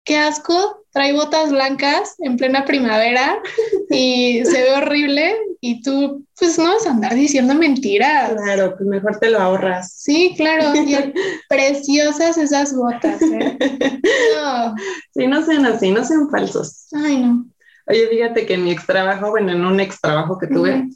[0.06, 3.39] qué asco, trae botas blancas en plena primavera
[3.91, 8.32] y se ve horrible y tú pues no vas a andar diciendo mentiras.
[8.41, 9.91] Claro, pues mejor te lo ahorras.
[9.93, 10.95] Sí, claro, y
[11.49, 13.58] preciosas esas botas, ¿eh?
[14.36, 14.73] No,
[15.13, 16.88] Sí, no sean así, no sean falsos.
[16.93, 17.45] ay no.
[17.88, 20.88] Oye, fíjate que en mi ex trabajo, bueno, en un ex trabajo que tuve.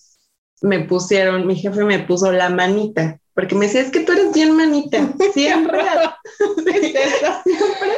[0.64, 4.34] Me pusieron, mi jefe me puso la manita, porque me decía, es que tú eres
[4.34, 5.80] bien manita, siempre,
[6.66, 7.34] ¿Qué es eso?
[7.44, 7.90] siempre,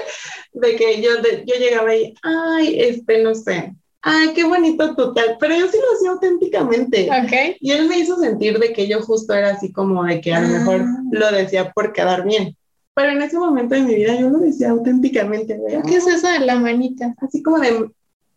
[0.53, 5.37] de que yo, de- yo llegaba ahí, ay, este, no sé, ay, qué bonito total,
[5.39, 7.07] pero yo sí lo hacía auténticamente.
[7.09, 7.57] Ok.
[7.59, 10.41] Y él me hizo sentir de que yo justo era así como de que a
[10.41, 11.01] lo mejor Ah.
[11.11, 12.55] lo decía por quedar bien.
[12.95, 16.27] Pero en ese momento de mi vida yo lo decía auténticamente, de, ¿Qué es eso
[16.29, 17.13] de la manita?
[17.21, 17.89] así como de,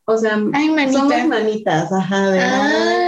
[0.05, 0.99] o sea, Ay, manita.
[0.99, 3.08] somos manitas, ajá, de, ay, Ah,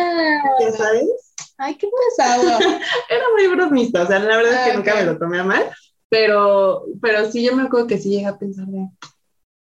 [0.60, 1.34] ya sabes.
[1.58, 2.58] ay, qué pesado.
[3.08, 5.44] Era muy bromista, o sea, la verdad es que Ah, nunca me lo tomé a
[5.44, 5.70] mal,
[6.08, 8.88] pero, pero sí yo me acuerdo que sí llegué a pensar de,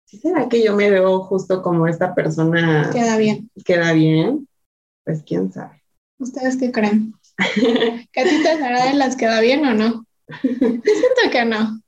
[0.06, 3.50] ¿sí será que yo me veo justo como esta persona Queda bien.
[3.66, 4.48] que da bien?
[5.06, 5.82] Pues quién sabe.
[6.20, 7.14] ¿Ustedes qué creen?
[8.12, 10.06] ¿Que a ti te será de las que da bien o no?
[10.44, 11.82] Yo siento que no.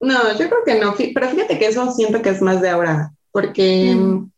[0.00, 3.12] No, yo creo que no, pero fíjate que eso siento que es más de ahora,
[3.32, 4.30] porque mm,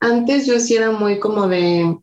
[0.00, 1.96] antes yo sí era muy como de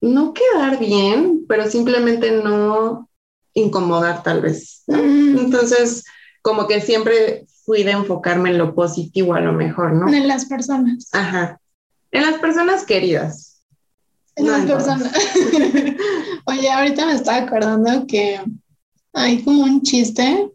[0.00, 3.08] no quedar bien, pero simplemente no
[3.54, 4.82] incomodar tal vez.
[4.86, 4.98] ¿no?
[4.98, 6.04] Mm, Entonces,
[6.42, 10.08] como que siempre fui de enfocarme en lo positivo a lo mejor, ¿no?
[10.08, 11.08] En las personas.
[11.12, 11.60] Ajá.
[12.10, 13.62] En las personas queridas.
[14.36, 15.12] En No las en personas.
[16.46, 18.40] Oye, ahorita me estaba acordando que
[19.12, 20.50] hay como un chiste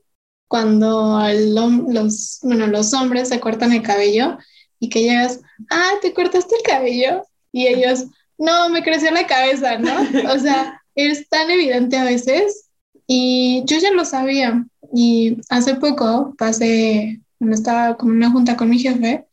[0.48, 1.20] cuando
[1.54, 4.38] los, bueno, los hombres se cortan el cabello
[4.80, 7.24] y que llegas, ah, ¿te cortaste el cabello?
[7.52, 8.06] Y ellos,
[8.38, 9.94] no, me creció la cabeza, ¿no?
[10.34, 12.70] O sea, es tan evidente a veces
[13.08, 17.22] y yo ya lo sabía y hace poco pasé,
[17.52, 19.26] estaba como una junta con mi jefe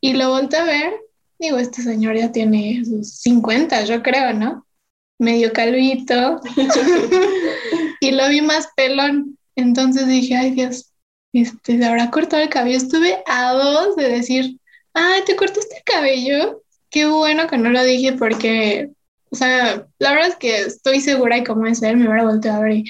[0.00, 0.92] y lo volteé a ver,
[1.38, 4.66] digo, este señor ya tiene sus 50, yo creo, ¿no?
[5.18, 6.40] Medio calvito
[8.00, 10.92] y lo vi más pelón, entonces dije, ay Dios,
[11.32, 14.58] este, se habrá cortado el cabello, estuve a dos de decir,
[14.92, 16.62] ay, ¿te cortaste el cabello?
[16.92, 18.90] Qué bueno que no lo dije porque,
[19.30, 22.58] o sea, la verdad es que estoy segura y como es él, me hubiera volteado
[22.58, 22.84] a ver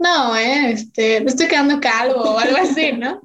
[0.00, 3.20] no, eh, este, me estoy quedando calvo o algo así, ¿no?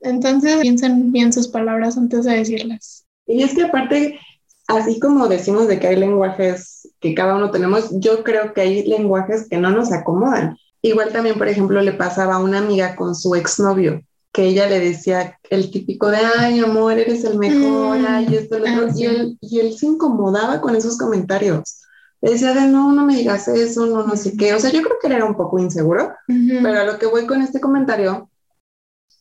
[0.00, 3.04] Entonces piensen bien sus palabras antes de decirlas.
[3.26, 4.18] Y es que aparte,
[4.66, 8.86] así como decimos de que hay lenguajes que cada uno tenemos, yo creo que hay
[8.86, 10.56] lenguajes que no nos acomodan.
[10.80, 14.00] Igual también, por ejemplo, le pasaba a una amiga con su exnovio,
[14.34, 18.58] que ella le decía el típico de, ay, amor, eres el mejor, Mm, ay, esto,
[18.58, 21.82] lo otro", ah, y, él, y él se incomodaba con esos comentarios.
[22.20, 24.52] Le decía de, no, no me digas eso, no, no sé qué.
[24.52, 27.26] O sea, yo creo que él era un poco inseguro, pero a lo que voy
[27.26, 28.28] con este comentario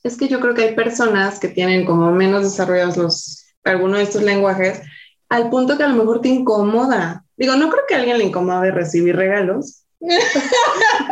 [0.01, 4.03] es que yo creo que hay personas que tienen como menos desarrollados los, algunos de
[4.05, 4.81] estos lenguajes,
[5.29, 7.23] al punto que a lo mejor te incomoda.
[7.37, 9.82] Digo, no creo que a alguien le incomode recibir regalos,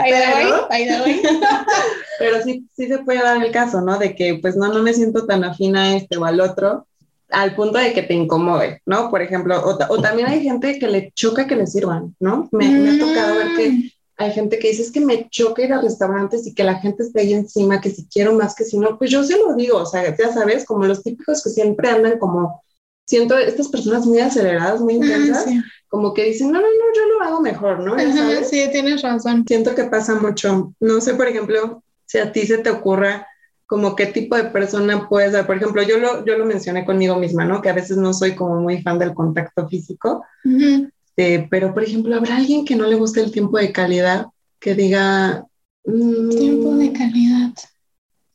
[2.19, 3.97] pero- sí, sí se puede dar el caso, ¿no?
[3.97, 6.87] De que pues no, no me siento tan afín a este o al otro,
[7.29, 9.09] al punto de que te incomode, ¿no?
[9.09, 12.49] Por ejemplo, o, ta- o también hay gente que le choca que le sirvan, ¿no?
[12.51, 13.89] Me, me ha tocado ver que Mm.
[14.17, 17.03] hay gente que dice es que me choca ir a restaurantes y que la gente
[17.03, 19.77] esté ahí encima, que si quiero más, que si no, pues yo se lo digo,
[19.77, 22.61] o sea, ya sabes, como los típicos que siempre andan como,
[23.05, 25.61] siento estas personas muy aceleradas, muy intensas, sí.
[25.89, 27.97] como que dicen, no, no, no, yo lo hago mejor, ¿no?
[27.97, 28.49] Ya sabes.
[28.49, 29.43] sí, tienes razón.
[29.47, 30.73] Siento que pasa mucho.
[30.79, 33.27] No sé, por ejemplo, si a ti se te ocurra
[33.65, 35.45] como qué tipo de persona puedes dar.
[35.47, 37.61] Por ejemplo, yo lo, yo lo mencioné conmigo misma, ¿no?
[37.61, 40.89] Que a veces no soy como muy fan del contacto físico, Ujú.
[41.17, 44.27] eh, pero por ejemplo, ¿habrá alguien que no le guste el tiempo de calidad?
[44.59, 45.45] Que diga...
[45.85, 47.51] mm, Tiempo de calidad.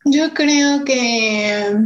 [0.07, 1.77] Yo creo que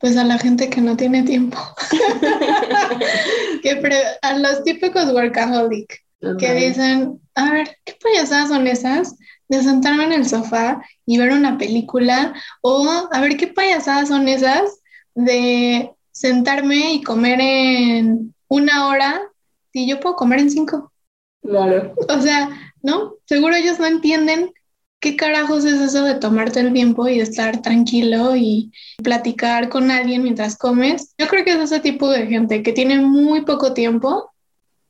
[0.00, 1.58] pues a la gente que no tiene tiempo,
[3.62, 6.02] que a los típicos workaholic
[6.38, 9.16] que dicen, a ver, ¿qué payasadas son esas?
[9.48, 14.28] De sentarme en el sofá y ver una película o a ver, ¿qué payasadas son
[14.28, 14.80] esas
[15.14, 19.20] de sentarme y comer en una hora
[19.72, 20.92] si yo puedo comer en cinco?
[21.42, 21.94] Claro.
[22.08, 22.50] O sea,
[22.82, 23.14] ¿no?
[23.24, 24.52] Seguro ellos no entienden
[25.00, 28.70] qué carajos es eso de tomarte el tiempo y de estar tranquilo y
[29.02, 31.14] platicar con alguien mientras comes.
[31.18, 34.30] Yo creo que es ese tipo de gente que tiene muy poco tiempo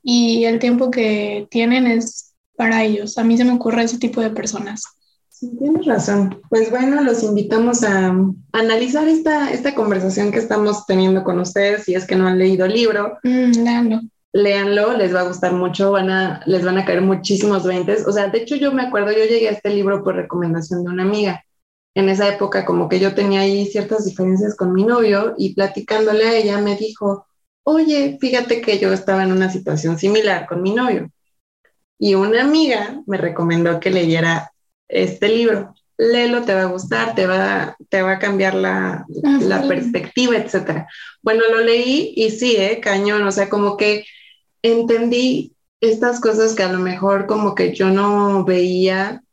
[0.03, 3.17] y el tiempo que tienen es para ellos.
[3.17, 4.83] A mí se me ocurre ese tipo de personas.
[5.29, 6.39] Sí, tienes razón.
[6.49, 8.15] Pues bueno, los invitamos a
[8.51, 11.85] analizar esta, esta conversación que estamos teniendo con ustedes.
[11.85, 14.01] Si es que no han leído el libro, Mm, léanlo.
[14.33, 18.07] Léanlo, les va a gustar mucho, van a, les van a caer muchísimos veintes.
[18.07, 20.89] O sea, de hecho yo me acuerdo, yo llegué a este libro por recomendación de
[20.89, 21.43] una amiga.
[21.93, 26.25] En esa época como que yo tenía ahí ciertas diferencias con mi novio y platicándole
[26.25, 27.27] a ella me dijo,
[27.63, 31.11] oye, fíjate que yo estaba en una situación similar con mi novio.
[31.99, 34.51] Y una amiga me recomendó que leyera
[34.87, 35.75] este libro.
[35.97, 40.35] Léelo, te va a gustar, te va, te va a cambiar la, Ah, la perspectiva,
[40.35, 40.87] etcétera.
[41.21, 42.79] Bueno, lo leí y sí, ¿eh?
[42.81, 44.03] Cañón, o sea, como que
[44.61, 49.23] entendí estas cosas que a lo mejor como que yo no veía.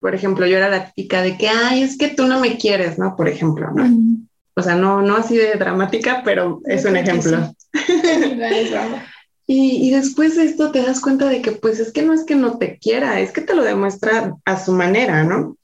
[0.00, 2.98] Por ejemplo, yo era la típica de que, ay, es que tú no me quieres,
[2.98, 3.16] ¿no?
[3.16, 3.84] Por ejemplo, ¿no?
[3.84, 4.28] Mm.
[4.54, 7.54] O sea, no, no así de dramática, pero es Yo un ejemplo.
[7.70, 9.06] Broma.
[9.46, 12.22] Y, y después de esto te das cuenta de que pues es que no es
[12.22, 15.56] que no te quiera, es que te lo demuestra a su manera, ¿no?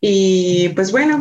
[0.00, 1.18] Y pues bueno,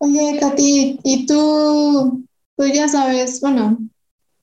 [0.00, 2.24] Oye, Katy, y tú,
[2.56, 3.78] tú ya sabes, bueno,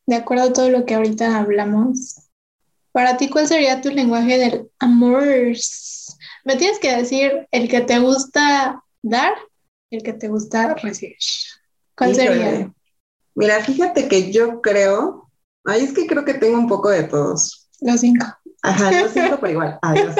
[0.05, 2.15] de acuerdo a todo lo que ahorita hablamos,
[2.91, 5.23] para ti, ¿cuál sería tu lenguaje del amor?
[6.45, 9.33] Me tienes que decir el que te gusta dar
[9.89, 11.17] y el que te gusta recibir.
[11.97, 12.27] ¿Cuál híjole.
[12.27, 12.73] sería?
[13.35, 15.29] Mira, fíjate que yo creo,
[15.65, 17.67] ay, es que creo que tengo un poco de todos.
[17.81, 18.25] Los cinco.
[18.61, 19.77] Ajá, lo siento por igual.
[19.81, 20.15] Adiós.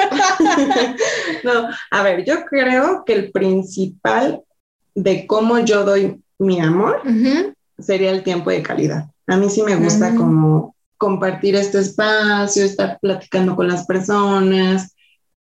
[1.44, 4.44] no, a ver, yo creo que el principal
[4.94, 7.02] de cómo yo doy mi amor
[7.80, 9.10] sería el tiempo de calidad.
[9.28, 14.96] A mí sí me gusta como compartir este espacio, estar platicando con las personas,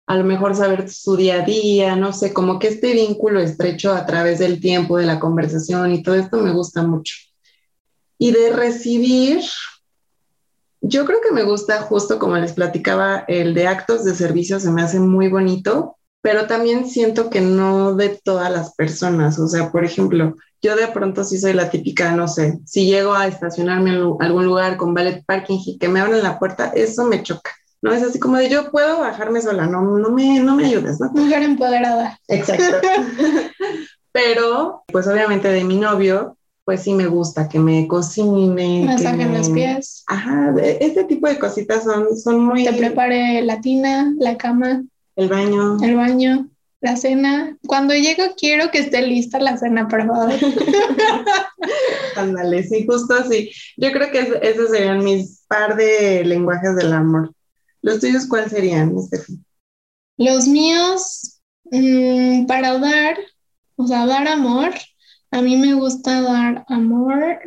[0.09, 3.93] a lo mejor saber su día a día, no sé, como que este vínculo estrecho
[3.93, 7.15] a través del tiempo, de la conversación y todo esto me gusta mucho.
[8.19, 9.43] Y de recibir,
[10.81, 14.71] yo creo que me gusta justo como les platicaba, el de actos de servicio se
[14.71, 19.39] me hace muy bonito, pero también siento que no de todas las personas.
[19.39, 23.15] O sea, por ejemplo, yo de pronto sí soy la típica, no sé, si llego
[23.15, 27.05] a estacionarme en algún lugar con valet parking y que me abran la puerta, eso
[27.07, 27.53] me choca.
[27.81, 31.01] No es así como de yo puedo bajarme sola, no, no, me, no me ayudes,
[31.01, 31.11] ¿no?
[31.13, 32.19] Mujer empoderada.
[32.27, 32.89] Exacto.
[34.13, 38.83] Pero, pues obviamente de mi novio, pues sí me gusta que me cocine.
[38.85, 40.03] Masaje en me- los pies.
[40.09, 42.65] Ajá, este tipo de cositas son, son muy...
[42.65, 44.83] Te prepare la tina, la cama,
[45.19, 45.77] El baño.
[45.83, 46.49] el baño,
[46.81, 47.57] la cena.
[47.67, 50.33] Cuando llego quiero que esté lista la cena, por favor.
[52.17, 53.51] Ándale, sí, justo así.
[53.77, 57.33] Yo creo que es- esos serían mis par de lenguajes del amor.
[57.83, 59.41] ¿Los tuyos cuáles serían, Estefi?
[60.19, 61.41] Los míos,
[61.71, 63.17] mm, para dar,
[63.77, 64.71] o sea, dar amor,
[65.33, 67.41] a mí me gusta dar amor.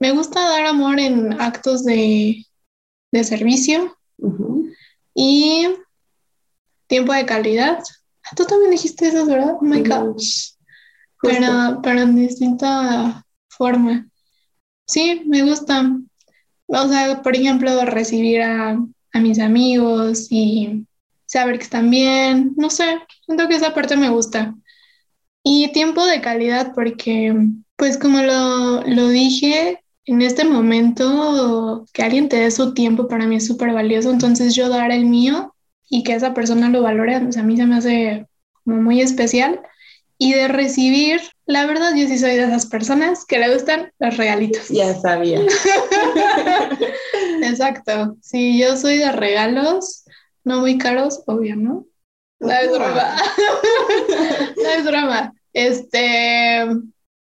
[0.00, 2.44] Me gusta dar amor en actos de,
[3.12, 3.96] de servicio
[5.14, 5.66] y
[6.94, 7.80] tiempo de calidad.
[8.36, 9.56] Tú también dijiste eso, ¿verdad?
[9.60, 10.52] Oh my gosh.
[11.20, 14.06] Pero, pero en distinta forma.
[14.86, 15.90] Sí, me gusta.
[16.66, 18.78] O sea, por ejemplo, recibir a,
[19.12, 20.86] a mis amigos y
[21.26, 22.52] saber que están bien.
[22.56, 24.54] No sé, siento que esa parte me gusta.
[25.42, 27.34] Y tiempo de calidad, porque,
[27.74, 33.26] pues como lo, lo dije, en este momento que alguien te dé su tiempo para
[33.26, 34.12] mí es súper valioso.
[34.12, 35.53] Entonces yo dar el mío
[35.88, 38.26] y que esa persona lo valore, pues a mí se me hace
[38.64, 39.60] como muy especial.
[40.16, 44.16] Y de recibir, la verdad, yo sí soy de esas personas que le gustan los
[44.16, 44.68] regalitos.
[44.68, 45.40] Ya sabía.
[47.42, 48.16] Exacto.
[48.22, 50.04] Sí, yo soy de regalos,
[50.44, 51.86] no muy caros, obvio, ¿no?
[52.38, 53.16] No es broma.
[54.56, 55.34] no es broma.
[55.52, 56.64] Este,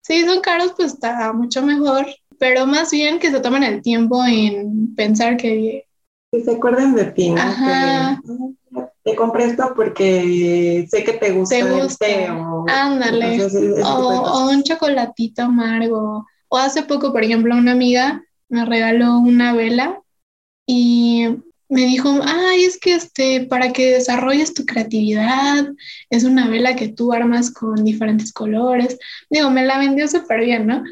[0.02, 2.06] sí, son caros, pues está mucho mejor,
[2.38, 5.86] pero más bien que se tomen el tiempo en pensar que...
[6.32, 7.40] Que se acuerden de ti, ¿no?
[7.40, 8.20] Ajá.
[9.02, 12.06] te compré esto porque sé que te gusta, te gusta.
[12.68, 13.38] Ándale.
[13.84, 16.26] o, un chocolatito amargo.
[16.48, 20.00] O hace poco, por ejemplo, una amiga me regaló una vela
[20.66, 21.26] y
[21.70, 25.68] me dijo, ay, es que este, para que desarrolles tu creatividad,
[26.10, 28.98] es una vela que tú armas con diferentes colores.
[29.30, 30.82] Digo, me la vendió súper bien, ¿no?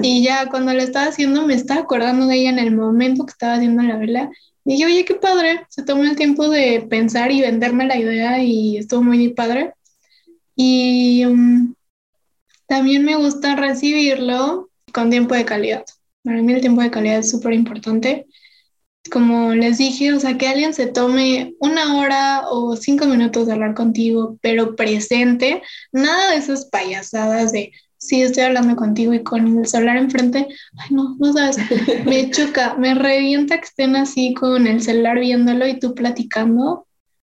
[0.00, 3.32] Y ya cuando la estaba haciendo, me estaba acordando de ella en el momento que
[3.32, 4.30] estaba haciendo la vela.
[4.68, 8.42] Y dije, oye, qué padre, se tomó el tiempo de pensar y venderme la idea
[8.42, 9.72] y estuvo muy padre.
[10.54, 11.74] Y um,
[12.66, 15.86] también me gusta recibirlo con tiempo de calidad.
[16.22, 18.26] Para mí el tiempo de calidad es súper importante
[19.10, 23.54] como les dije, o sea, que alguien se tome una hora o cinco minutos de
[23.54, 25.62] hablar contigo, pero presente,
[25.92, 27.72] nada de esas payasadas de,
[28.08, 30.48] sí, estoy hablando contigo y con el celular enfrente,
[30.78, 31.58] ay, no, no sabes,
[32.06, 36.86] me choca, me revienta que estén así con el celular viéndolo y tú platicando.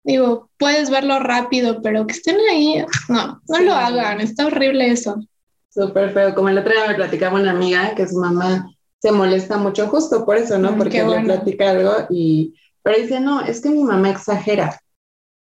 [0.03, 5.15] Digo, puedes verlo rápido, pero que estén ahí, no, no lo hagan, está horrible eso.
[5.69, 8.69] Súper feo, como el otro día me platicaba una amiga que su mamá
[8.99, 10.73] se molesta mucho justo por eso, ¿no?
[10.73, 12.53] Mm, porque le platica algo y,
[12.83, 14.79] pero dice, no, es que mi mamá exagera,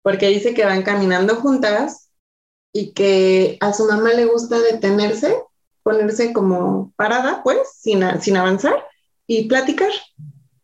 [0.01, 2.08] porque dice que van caminando juntas
[2.73, 5.35] y que a su mamá le gusta detenerse,
[5.83, 8.83] ponerse como parada, pues, sin, sin avanzar
[9.27, 9.91] y platicar.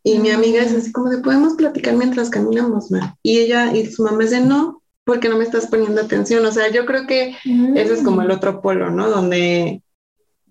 [0.04, 3.18] Y mi amiga es así como de, podemos platicar mientras caminamos, ma?
[3.24, 6.46] Y ella y su mamá dice, no, porque no me estás poniendo atención.
[6.46, 7.36] O sea, yo creo que
[7.76, 8.32] ese es como el mm.
[8.32, 9.10] otro polo, ¿no?
[9.10, 9.82] Donde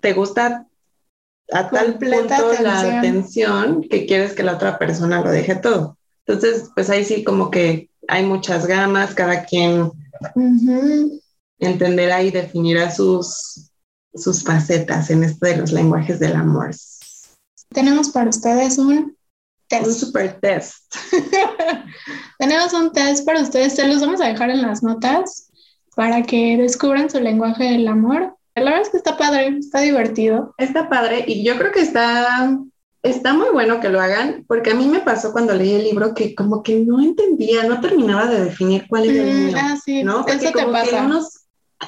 [0.00, 0.66] te gusta
[1.52, 5.98] a tal punto la atención que quieres que la otra persona lo deje todo.
[6.26, 9.92] Entonces, pues ahí sí como que hay muchas gamas, cada quien
[11.66, 13.70] entenderá y definirá sus,
[14.14, 16.70] sus facetas en esto de los lenguajes del amor.
[17.70, 19.16] Tenemos para ustedes un
[19.68, 19.86] test.
[19.86, 20.94] Un super test.
[22.38, 25.48] Tenemos un test para ustedes, se los vamos a dejar en las notas
[25.96, 30.54] para que descubran su lenguaje del amor la verdad es que está padre, está divertido.
[30.58, 32.56] Está padre y yo creo que está,
[33.02, 36.14] está muy bueno que lo hagan porque a mí me pasó cuando leí el libro
[36.14, 39.56] que como que no entendía, no terminaba de definir cuál era el mm, mío.
[39.60, 40.24] ah, sí, ¿no?
[40.26, 40.98] eso te pasa.
[40.98, 41.43] en unos,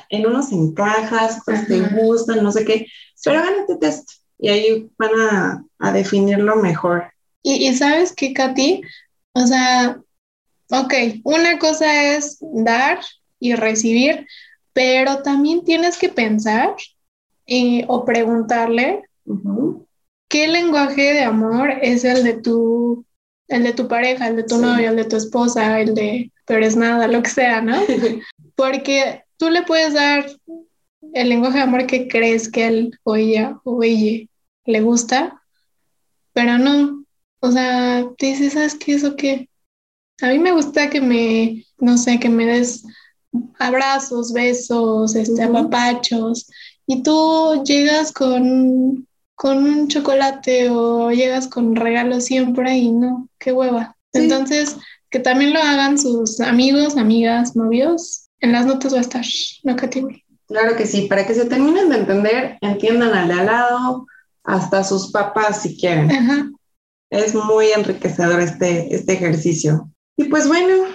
[0.09, 2.86] en unos encajas, pues te gustan, no sé qué,
[3.24, 7.12] pero hagan este test y ahí van a, a definirlo mejor.
[7.42, 8.82] Y, y sabes qué, Katy,
[9.32, 10.01] o sea,
[10.70, 10.94] ok,
[11.24, 13.01] una cosa es dar
[13.38, 14.26] y recibir,
[14.72, 16.74] pero también tienes que pensar
[17.47, 19.03] eh, o preguntarle
[20.28, 23.05] qué lenguaje de amor es el de tu,
[23.49, 26.64] el de tu pareja, el de tu novio, el de tu esposa, el de, pero
[26.64, 27.76] es nada, lo que sea, ¿no?
[28.57, 30.26] Porque tú le puedes dar
[31.12, 34.26] el lenguaje de amor que crees que él o ella o ella
[34.64, 35.43] le gusta,
[36.32, 37.05] pero no.
[37.41, 38.95] O sea, te dices, ¿sabes qué?
[38.95, 39.49] ¿Eso qué?
[40.22, 42.84] A mí me gusta que me, no sé, que me des
[43.59, 46.49] abrazos, besos, este, apapachos,
[46.87, 53.53] y tú llegas con, con un chocolate o llegas con regalos siempre y no, qué
[53.53, 53.97] hueva.
[54.12, 54.76] Entonces,
[55.11, 58.25] que también lo hagan sus amigos, amigas, novios.
[58.41, 59.24] En las notas va a estar,
[59.64, 59.76] no
[60.47, 64.07] Claro que sí, para que se terminen de entender, entiendan al de al lado,
[64.45, 66.55] hasta sus papás si quieren.
[67.11, 69.91] Es muy enriquecedor este, este ejercicio.
[70.16, 70.87] Y pues bueno,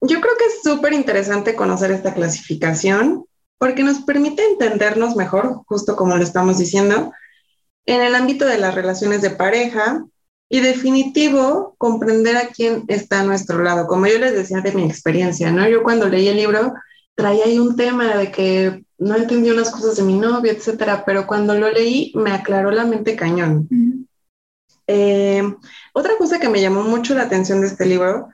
[0.00, 3.24] yo creo que es súper interesante conocer esta clasificación
[3.58, 7.12] porque nos permite entendernos mejor, justo como lo estamos diciendo,
[7.86, 10.04] en el ámbito de las relaciones de pareja,
[10.54, 13.86] Y definitivo, comprender a quién está a nuestro lado.
[13.86, 15.66] Como yo les decía de mi experiencia, ¿no?
[15.66, 16.74] Yo cuando leí el libro
[17.14, 21.26] traía ahí un tema de que no entendí unas cosas de mi novio, etcétera, pero
[21.26, 23.66] cuando lo leí me aclaró la mente cañón.
[24.86, 25.42] Eh,
[25.94, 28.28] otra cosa que me llamó mucho la atención de este libro,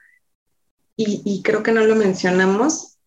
[0.96, 2.98] y, y creo que no lo mencionamos,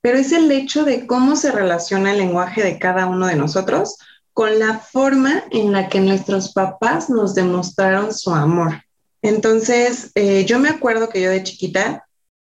[0.00, 3.98] pero es el hecho de cómo se relaciona el lenguaje de cada uno de nosotros
[4.36, 8.82] con la forma en la que nuestros papás nos demostraron su amor.
[9.22, 12.06] Entonces, eh, yo me acuerdo que yo de chiquita,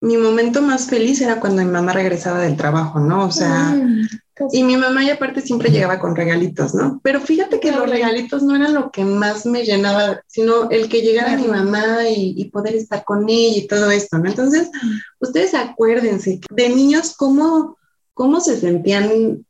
[0.02, 3.26] mi momento más feliz era cuando mi mamá regresaba del trabajo, ¿no?
[3.26, 4.08] O sea, Mm,
[4.54, 7.00] y mi mamá y aparte siempre llegaba con regalitos, ¿no?
[7.04, 11.04] Pero fíjate que los regalitos no eran lo que más me llenaba, sino el que
[11.04, 14.28] llegara mi mamá y, y poder estar con ella y todo esto, ¿no?
[14.28, 14.72] Entonces,
[15.20, 17.78] ustedes acuérdense de niños cómo,
[18.16, 19.46] cómo se sentían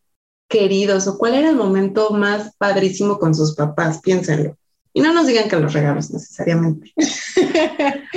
[0.47, 4.57] queridos o cuál era el momento más padrísimo con sus papás, piénsenlo.
[4.93, 6.93] Y no nos digan que los regalos necesariamente.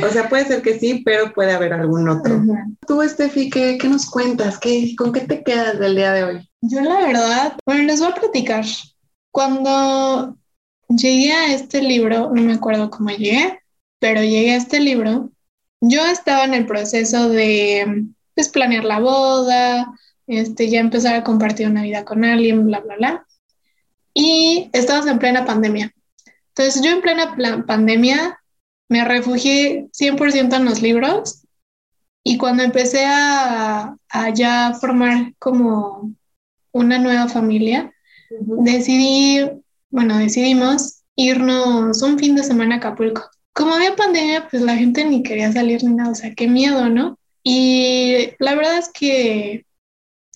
[0.02, 2.36] O sea, puede ser que sí, pero puede haber algún otro.
[2.36, 2.56] Ujú.
[2.86, 4.58] Tú, Estefi, ¿qué, qué nos cuentas?
[4.58, 6.50] ¿Qué, ¿Con qué te quedas del día de hoy?
[6.62, 8.64] Yo la verdad, bueno, les voy a platicar.
[9.30, 10.36] Cuando
[10.88, 13.60] llegué a este libro, no me acuerdo cómo llegué,
[13.98, 15.30] pero llegué a este libro,
[15.80, 19.92] yo estaba en el proceso de pues, planear la boda,
[20.30, 23.26] este, ya empezar a compartir una vida con alguien, bla, bla, bla.
[24.14, 25.92] Y estábamos en plena pandemia.
[26.48, 27.34] Entonces yo en plena
[27.66, 28.40] pandemia
[28.88, 31.42] me refugié 100% en los libros
[32.22, 36.12] y cuando empecé a, a ya formar como
[36.72, 37.92] una nueva familia,
[38.30, 39.50] decidí,
[39.90, 43.22] bueno, decidimos irnos un fin de semana a Acapulco.
[43.52, 46.88] Como había pandemia, pues la gente ni quería salir ni nada, o sea, qué miedo,
[46.88, 47.18] ¿no?
[47.42, 49.64] Y la verdad es que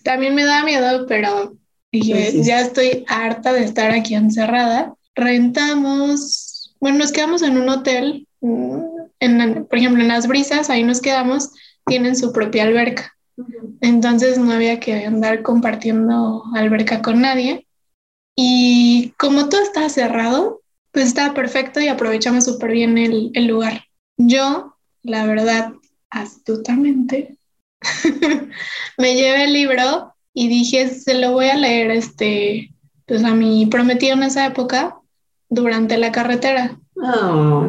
[0.05, 1.57] también me da miedo, pero
[1.90, 2.44] dije, Pues sí.
[2.44, 4.94] ya estoy harta de estar aquí encerrada.
[5.16, 8.78] Rentamos, bueno, nos quedamos en un hotel, mm,
[9.20, 11.50] en, por ejemplo, en Las Brisas, ahí nos quedamos,
[11.86, 13.11] tienen su propia alberca.
[13.80, 17.66] Entonces no había que andar compartiendo alberca con nadie.
[18.36, 20.61] Y como todo estaba cerrado,
[20.92, 23.84] pues estaba perfecto y aprovechamos súper bien el, el lugar.
[24.16, 25.72] Yo, la verdad,
[26.11, 27.36] astutamente,
[28.99, 32.72] me llevé el libro y dije, se lo voy a leer este,
[33.07, 34.97] pues a mi prometido en esa época
[35.49, 36.78] durante la carretera.
[36.97, 37.68] Oh.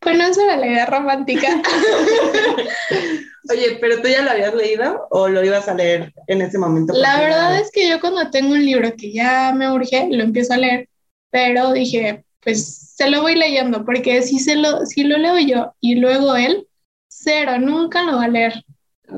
[0.00, 1.62] Pues no es la idea romántica.
[3.50, 6.92] Oye, pero tú ya lo habías leído o lo ibas a leer en ese momento?
[6.94, 10.54] La verdad es que yo cuando tengo un libro que ya me urge, lo empiezo
[10.54, 10.88] a leer,
[11.30, 15.74] pero dije, pues se lo voy leyendo, porque si, se lo, si lo leo yo
[15.80, 16.68] y luego él,
[17.08, 18.64] cero, nunca lo va a leer.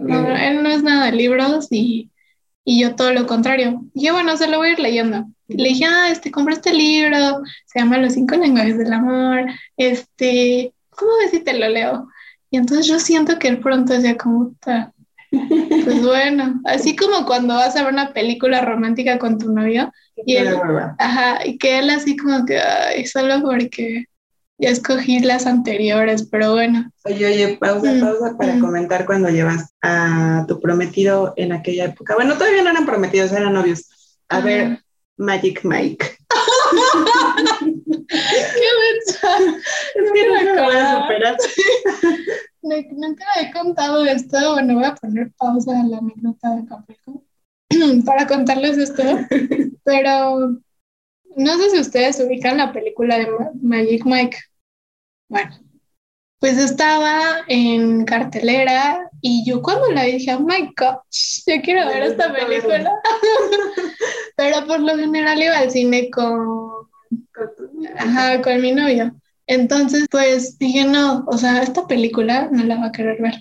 [0.01, 2.11] No, él no es nada de libros y,
[2.65, 3.83] y yo todo lo contrario.
[3.95, 5.27] Dije, bueno, se lo voy a ir leyendo.
[5.49, 9.47] Y le dije, ah, este, compré este libro, se llama Los cinco lenguajes del amor,
[9.77, 12.09] este, ¿cómo ves si te lo leo?
[12.51, 14.93] Y entonces yo siento que él pronto decía como, "Ta,
[15.85, 19.93] pues bueno, así como cuando vas a ver una película romántica con tu novio
[20.25, 20.49] y él,
[20.99, 24.07] ajá, y que él así como que, ay, solo porque
[24.59, 28.61] ya escogí las anteriores, pero bueno, Oye, oye, pausa, Mm, pausa para mm.
[28.61, 32.15] comentar cuando llevas a tu prometido en aquella época.
[32.15, 33.89] Bueno, todavía no eran prometidos, eran novios.
[34.29, 34.47] A Ajá.
[34.47, 34.79] ver,
[35.17, 36.17] Magic Mike.
[38.09, 39.29] qué mensa.
[39.95, 41.37] Es que no me me voy a superar.
[42.63, 44.53] No- Nunca he contado esto.
[44.55, 47.23] Bueno, voy a poner pausa a la anécdota de Acapulco
[48.07, 49.03] para contarles esto.
[49.85, 50.57] Pero
[51.37, 54.39] no sé si ustedes ubican la película de Ma- Magic Mike.
[55.28, 55.51] Bueno,
[56.41, 61.87] pues estaba en cartelera y yo cuando la vi dije, oh my gosh, yo quiero
[61.89, 62.93] ver esta película.
[64.37, 66.89] Pero por lo general iba al cine con
[67.99, 69.14] Ajá, con mi novio.
[69.47, 73.35] Entonces, pues dije, no, o sea, esta película no la va a querer ver.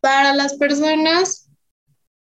[0.00, 1.48] Para las personas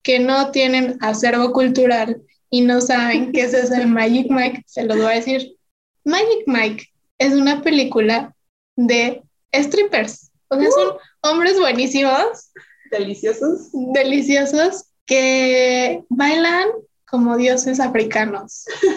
[0.02, 2.22] que no tienen acervo cultural
[2.56, 5.56] y no saben qué es eso de Magic Mike, se los voy a decir.
[6.04, 6.84] Magic Mike
[7.18, 8.34] es una película
[8.76, 9.22] de
[9.54, 10.30] strippers.
[10.48, 12.50] O sea, son hombres buenísimos,
[12.90, 13.68] Deliciosos.
[13.92, 16.68] deliciosos, que bailan
[17.10, 18.64] como dioses africanos.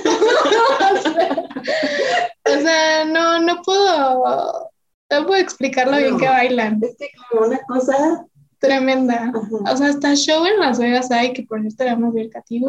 [2.46, 4.70] o sea, no, no puedo,
[5.12, 6.18] no puedo explicar lo bien No.
[6.20, 6.80] que bailan.
[6.84, 8.26] Es que como una cosa.
[8.60, 9.32] Tremenda.
[9.34, 9.74] Ajá.
[9.74, 12.30] O sea, hasta show en Las Vegas hay, que por cierto vamos a ir.
[12.50, 12.62] Ay,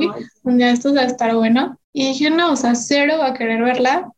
[0.45, 1.79] Un día estos va a estar bueno.
[1.93, 4.11] Y dije, no, o sea, cero va a querer verla.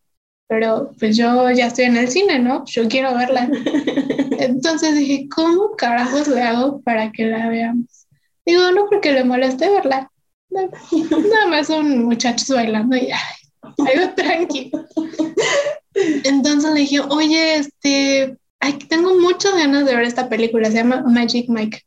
[0.48, 2.64] Pero pues yo ya estoy en el cine, ¿no?
[2.66, 3.48] Yo quiero verla.
[4.38, 8.06] Entonces dije, ¿cómo carajos le hago para que la veamos?
[8.44, 10.10] Digo, no porque le moleste verla.
[10.50, 10.68] No,
[11.08, 14.86] Nada más son muchachos bailando y ay, algo tranquilo.
[15.94, 21.02] Entonces le dije, oye, este, ay, tengo muchas ganas de ver esta película, se llama
[21.06, 21.82] Magic Mike.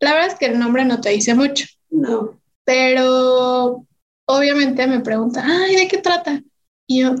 [0.00, 2.38] La verdad es que el nombre no te dice mucho, No.
[2.64, 3.86] pero
[4.26, 6.42] obviamente me pregunta, ay, ¿de qué trata?
[6.86, 7.14] Y yo,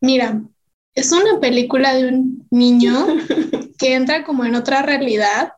[0.00, 0.40] mira,
[0.94, 3.06] es una película de un niño
[3.78, 5.52] que entra como en otra realidad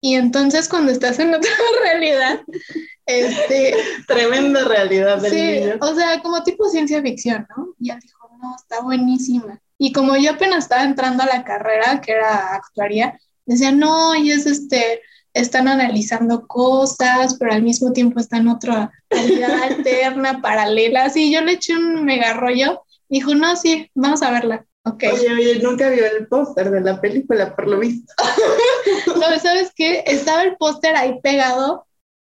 [0.00, 1.50] y entonces cuando estás en otra
[1.82, 2.40] realidad,
[3.06, 3.74] este,
[4.06, 5.78] Tremenda realidad del Sí, niño.
[5.80, 7.74] o sea, como tipo ciencia ficción, ¿no?
[7.78, 9.60] Y él dijo, no, está buenísima.
[9.78, 14.30] Y como yo apenas estaba entrando a la carrera, que era actuaría, decía, no, y
[14.30, 15.02] es este,
[15.34, 21.04] están analizando cosas, pero al mismo tiempo están en otra realidad alterna, paralela.
[21.04, 22.82] Así, yo le eché un mega rollo.
[23.08, 24.64] Dijo, no, sí, vamos a verla.
[24.86, 25.04] Ok.
[25.12, 28.12] Oye, oye, nunca vio el póster de la película, por lo visto.
[29.06, 30.04] No, ¿sabes qué?
[30.06, 31.86] Estaba el póster ahí pegado,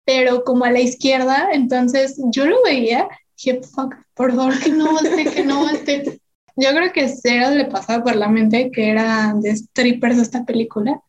[0.04, 4.98] pero como a la izquierda, entonces yo lo veía, dije, fuck, por favor, que no
[4.98, 6.20] esté, que no esté.
[6.60, 11.00] Yo creo que cero le pasaba por la mente que era de strippers esta película.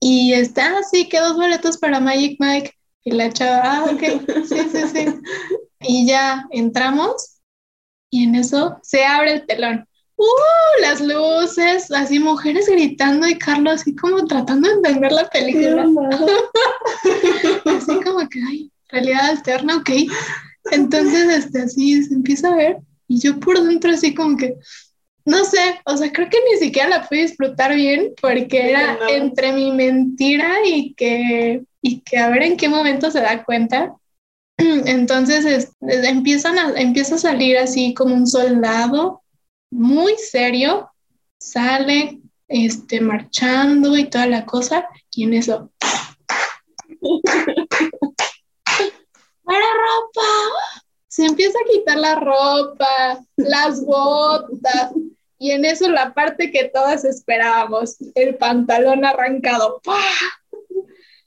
[0.00, 2.72] Y está así, que dos boletos para Magic Mike.
[3.02, 4.00] Y la chava, ah, ok,
[4.46, 5.06] sí, sí, sí.
[5.86, 7.40] Y ya entramos
[8.08, 9.86] y en eso se abre el telón.
[10.16, 10.80] ¡Uh!
[10.80, 15.84] Las luces, así mujeres gritando y Carlos así como tratando de entender la película.
[17.66, 19.90] Así como que, ay, realidad alterna, ok.
[20.70, 22.78] Entonces, este, así se empieza a ver
[23.08, 24.54] y yo por dentro así como que,
[25.24, 29.08] no sé, o sea, creo que ni siquiera la pude disfrutar bien porque era No.
[29.08, 33.94] entre mi mentira y que, y que a ver en qué momento se da cuenta.
[34.58, 39.22] Entonces es- es- empiezan a, empieza a salir así como un soldado
[39.70, 40.90] muy serio,
[41.38, 45.70] sale este, marchando y toda la cosa, y en eso.
[49.44, 50.28] ¡Para ropa!
[51.14, 54.90] Se empieza a quitar la ropa, las botas,
[55.38, 59.80] y en eso la parte que todas esperábamos, el pantalón arrancado.
[59.84, 59.94] ¡pah!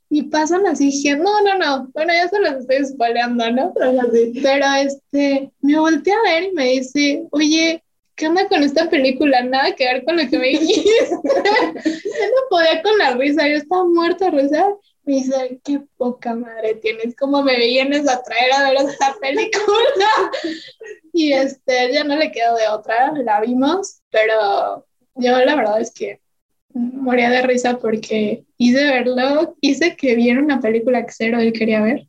[0.09, 3.73] Y pasan así, dije, no, no, no, bueno, ya se los estoy spoileando, ¿no?
[3.73, 7.81] Pero este, me volteé a ver y me dice, oye,
[8.15, 9.41] ¿qué onda con esta película?
[9.41, 10.91] Nada que ver con lo que me dijiste.
[11.11, 14.67] yo no podía con la risa, yo estaba muerta de risa.
[15.07, 20.05] Dice, qué poca madre tienes, ¿cómo me vienes a traer a ver esta película?
[21.13, 24.85] y este, ya no le quedó de otra, la vimos, pero
[25.15, 26.19] yo la verdad es que
[26.73, 31.81] moría de risa porque hice verlo, hice que viera una película que cero él quería
[31.81, 32.05] ver,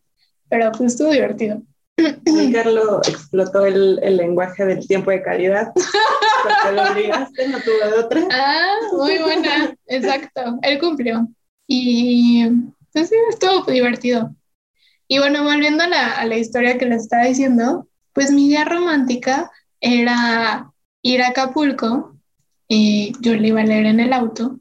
[0.48, 1.62] pero pues estuvo divertido.
[2.26, 5.72] Y Carlos explotó el, el lenguaje del tiempo de calidad.
[5.74, 8.28] Porque lo obligaste, no tuvo de otra.
[8.32, 11.28] Ah, muy buena, exacto, él cumplió.
[11.68, 12.44] Y
[12.98, 14.34] pues sí, estuvo divertido.
[15.06, 20.72] Y bueno, volviendo a la, historia que les estaba diciendo, pues mi idea romántica era
[21.02, 22.16] ir a Acapulco,
[22.66, 24.58] y yo le iba a leer en el auto,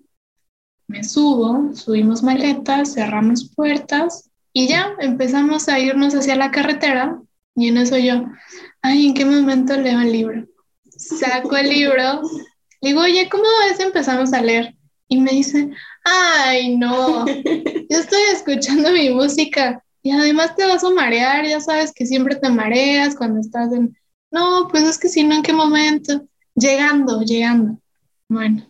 [0.88, 7.19] me subo, subimos maletas, cerramos puertas y ya empezamos a irnos hacia la carretera
[7.55, 8.23] y en eso yo,
[8.81, 10.47] ay, ¿en qué momento leo el libro?
[10.95, 12.21] Saco el libro,
[12.81, 13.81] digo, oye, ¿cómo ves?
[13.81, 14.76] Empezamos a leer
[15.08, 15.70] y me dice,
[16.03, 21.91] ay, no, yo estoy escuchando mi música y además te vas a marear, ya sabes
[21.93, 23.97] que siempre te mareas cuando estás en...
[24.32, 26.26] No, pues es que si no, ¿en qué momento?
[26.55, 27.78] Llegando, llegando.
[28.28, 28.66] Bueno,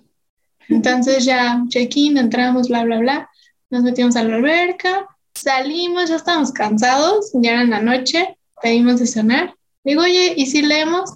[0.70, 3.30] entonces ya check-in, entramos, bla, bla, bla,
[3.70, 9.00] nos metimos a la alberca, salimos, ya estábamos cansados, ya era en la noche, pedimos
[9.00, 9.56] de cenar.
[9.84, 11.12] Digo, oye, ¿y si leemos?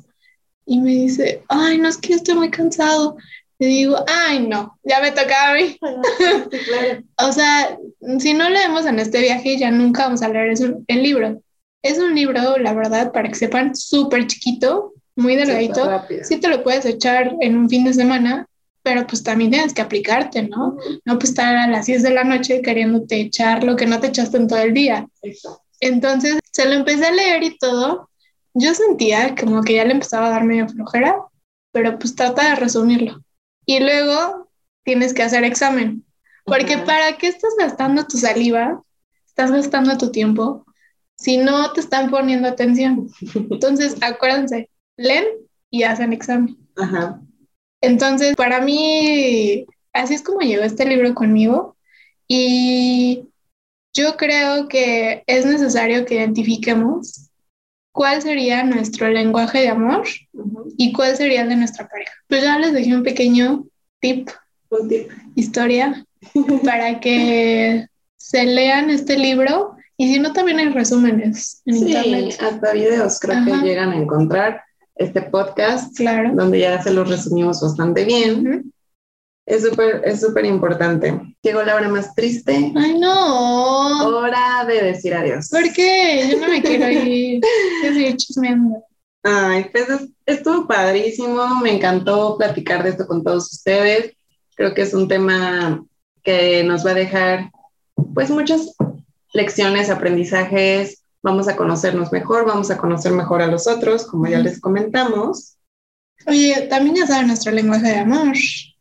[0.65, 3.17] Y me dice, ay, no, es que yo estoy muy cansado.
[3.61, 5.77] Le digo, ay, no, ya me tocaba a mí.
[6.51, 7.03] Sí, claro.
[7.19, 7.77] O sea,
[8.17, 11.41] si no leemos en este viaje, ya nunca vamos a leer eso- el libro.
[11.83, 15.85] Es un libro, la verdad, para que sepan, súper chiquito, muy delgadito.
[16.23, 18.47] Sí te lo puedes echar en un fin de semana,
[18.81, 20.77] pero pues también tienes que aplicarte, ¿no?
[21.05, 24.07] No pues estar a las 10 de la noche queriéndote echar lo que no te
[24.07, 25.07] echaste en todo el día.
[25.21, 25.61] Exacto.
[25.81, 28.09] Entonces, se lo empecé a leer y todo.
[28.55, 31.15] Yo sentía como que ya le empezaba a dar medio flojera,
[31.71, 33.21] pero pues trata de resumirlo.
[33.65, 34.49] Y luego
[34.83, 36.05] tienes que hacer examen,
[36.45, 36.77] porque.
[36.79, 38.81] ¿para qué estás gastando tu saliva?
[39.27, 40.65] Estás gastando tu tiempo
[41.15, 43.07] si no te están poniendo atención.
[43.35, 45.25] Entonces, acuérdense, leen
[45.69, 46.57] y hacen examen.
[47.81, 51.77] Entonces, para mí, así es como llegó este libro conmigo
[52.27, 53.25] y
[53.93, 57.30] yo creo que es necesario que identifiquemos
[57.91, 60.73] cuál sería nuestro lenguaje de amor Ujú.
[60.77, 62.11] y cuál sería el de nuestra pareja.
[62.27, 63.65] Pues ya les dejé un pequeño
[63.99, 64.29] tip,
[64.69, 65.09] Un tip.
[65.35, 66.05] historia,
[66.63, 67.85] para que
[68.17, 72.37] se lean este libro y si no, también hay resúmenes en Sí, internet.
[72.41, 73.45] hasta videos creo Ajá.
[73.61, 74.61] que llegan a encontrar.
[74.95, 76.31] este podcast, Claro.
[76.35, 78.47] donde ya se los resumimos bastante bien.
[78.47, 78.70] Ujú.
[79.51, 81.19] Es súper, es súper importante.
[81.41, 84.07] Llegó la hora más triste, Ay, no.
[84.17, 85.49] hora de decir adiós.
[85.49, 86.27] ¿Por qué?
[86.31, 87.41] Yo no me quiero ir.
[87.81, 88.81] Quiero seguir chismeando.
[89.23, 94.13] Ay, pues es- estuvo padrísimo, me encantó platicar de esto con todos ustedes.
[94.55, 95.83] Creo que es un tema
[96.23, 97.51] que nos va a dejar
[98.13, 98.73] pues muchas
[99.33, 104.39] lecciones, aprendizajes, vamos a conocernos mejor, vamos a conocer mejor a los otros, como ya
[104.39, 105.57] les comentamos.
[106.25, 108.33] Oye, también ya saben nuestro lenguaje de amor.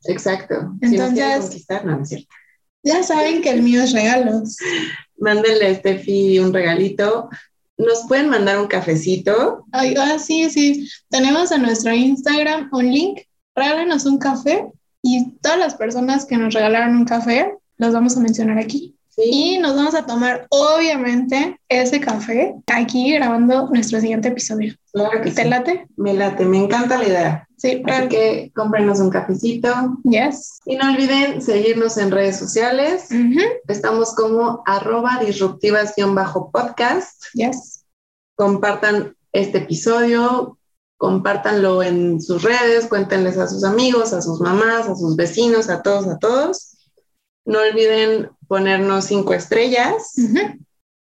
[0.05, 0.55] Exacto.
[0.83, 2.35] si nos quieren Entonces- conquistar, no, no es cierto.
[2.83, 4.57] Ya saben que el mío es regalos.
[5.19, 7.29] Mándenle a Steffi un regalito.
[7.77, 9.67] Nos pueden mandar un cafecito.
[9.73, 10.89] Ay, ah, sí, sí.
[11.11, 13.21] Tenemos en nuestro Instagram un link.
[13.55, 14.67] Regálanos un café
[15.03, 18.97] y todas las personas que nos regalaron un café los vamos a mencionar aquí.
[19.11, 24.75] Sí, Y nos vamos a tomar, obviamente, ese café aquí grabando nuestro siguiente episodio.
[24.93, 25.49] claro que ¿Te sí.
[25.49, 25.87] late?
[25.97, 27.47] Me late, me encanta la idea.
[27.59, 29.69] Sí, Así que cómprenos un cafecito.
[30.05, 30.61] Yes.
[30.65, 33.09] Y no olviden seguirnos en redes sociales.
[33.69, 37.25] Estamos como arroba disruptivas-podcast.
[37.35, 37.85] Yes.
[38.37, 40.57] Compartan este episodio,
[40.97, 45.83] compártanlo en sus redes, cuéntenles a sus amigos, a sus mamás, a sus vecinos, a
[45.83, 46.70] todos, a todos.
[47.51, 50.15] No olviden ponernos cinco estrellas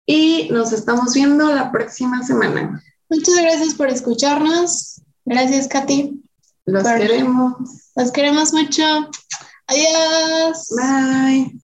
[0.07, 2.81] y nos estamos viendo la próxima semana.
[3.07, 4.99] Muchas gracias por escucharnos.
[5.25, 6.19] Gracias, Katy.
[6.65, 7.53] Los Por- queremos.
[7.95, 8.83] Los queremos mucho.
[9.67, 10.69] Adiós.
[10.75, 11.59] Bye.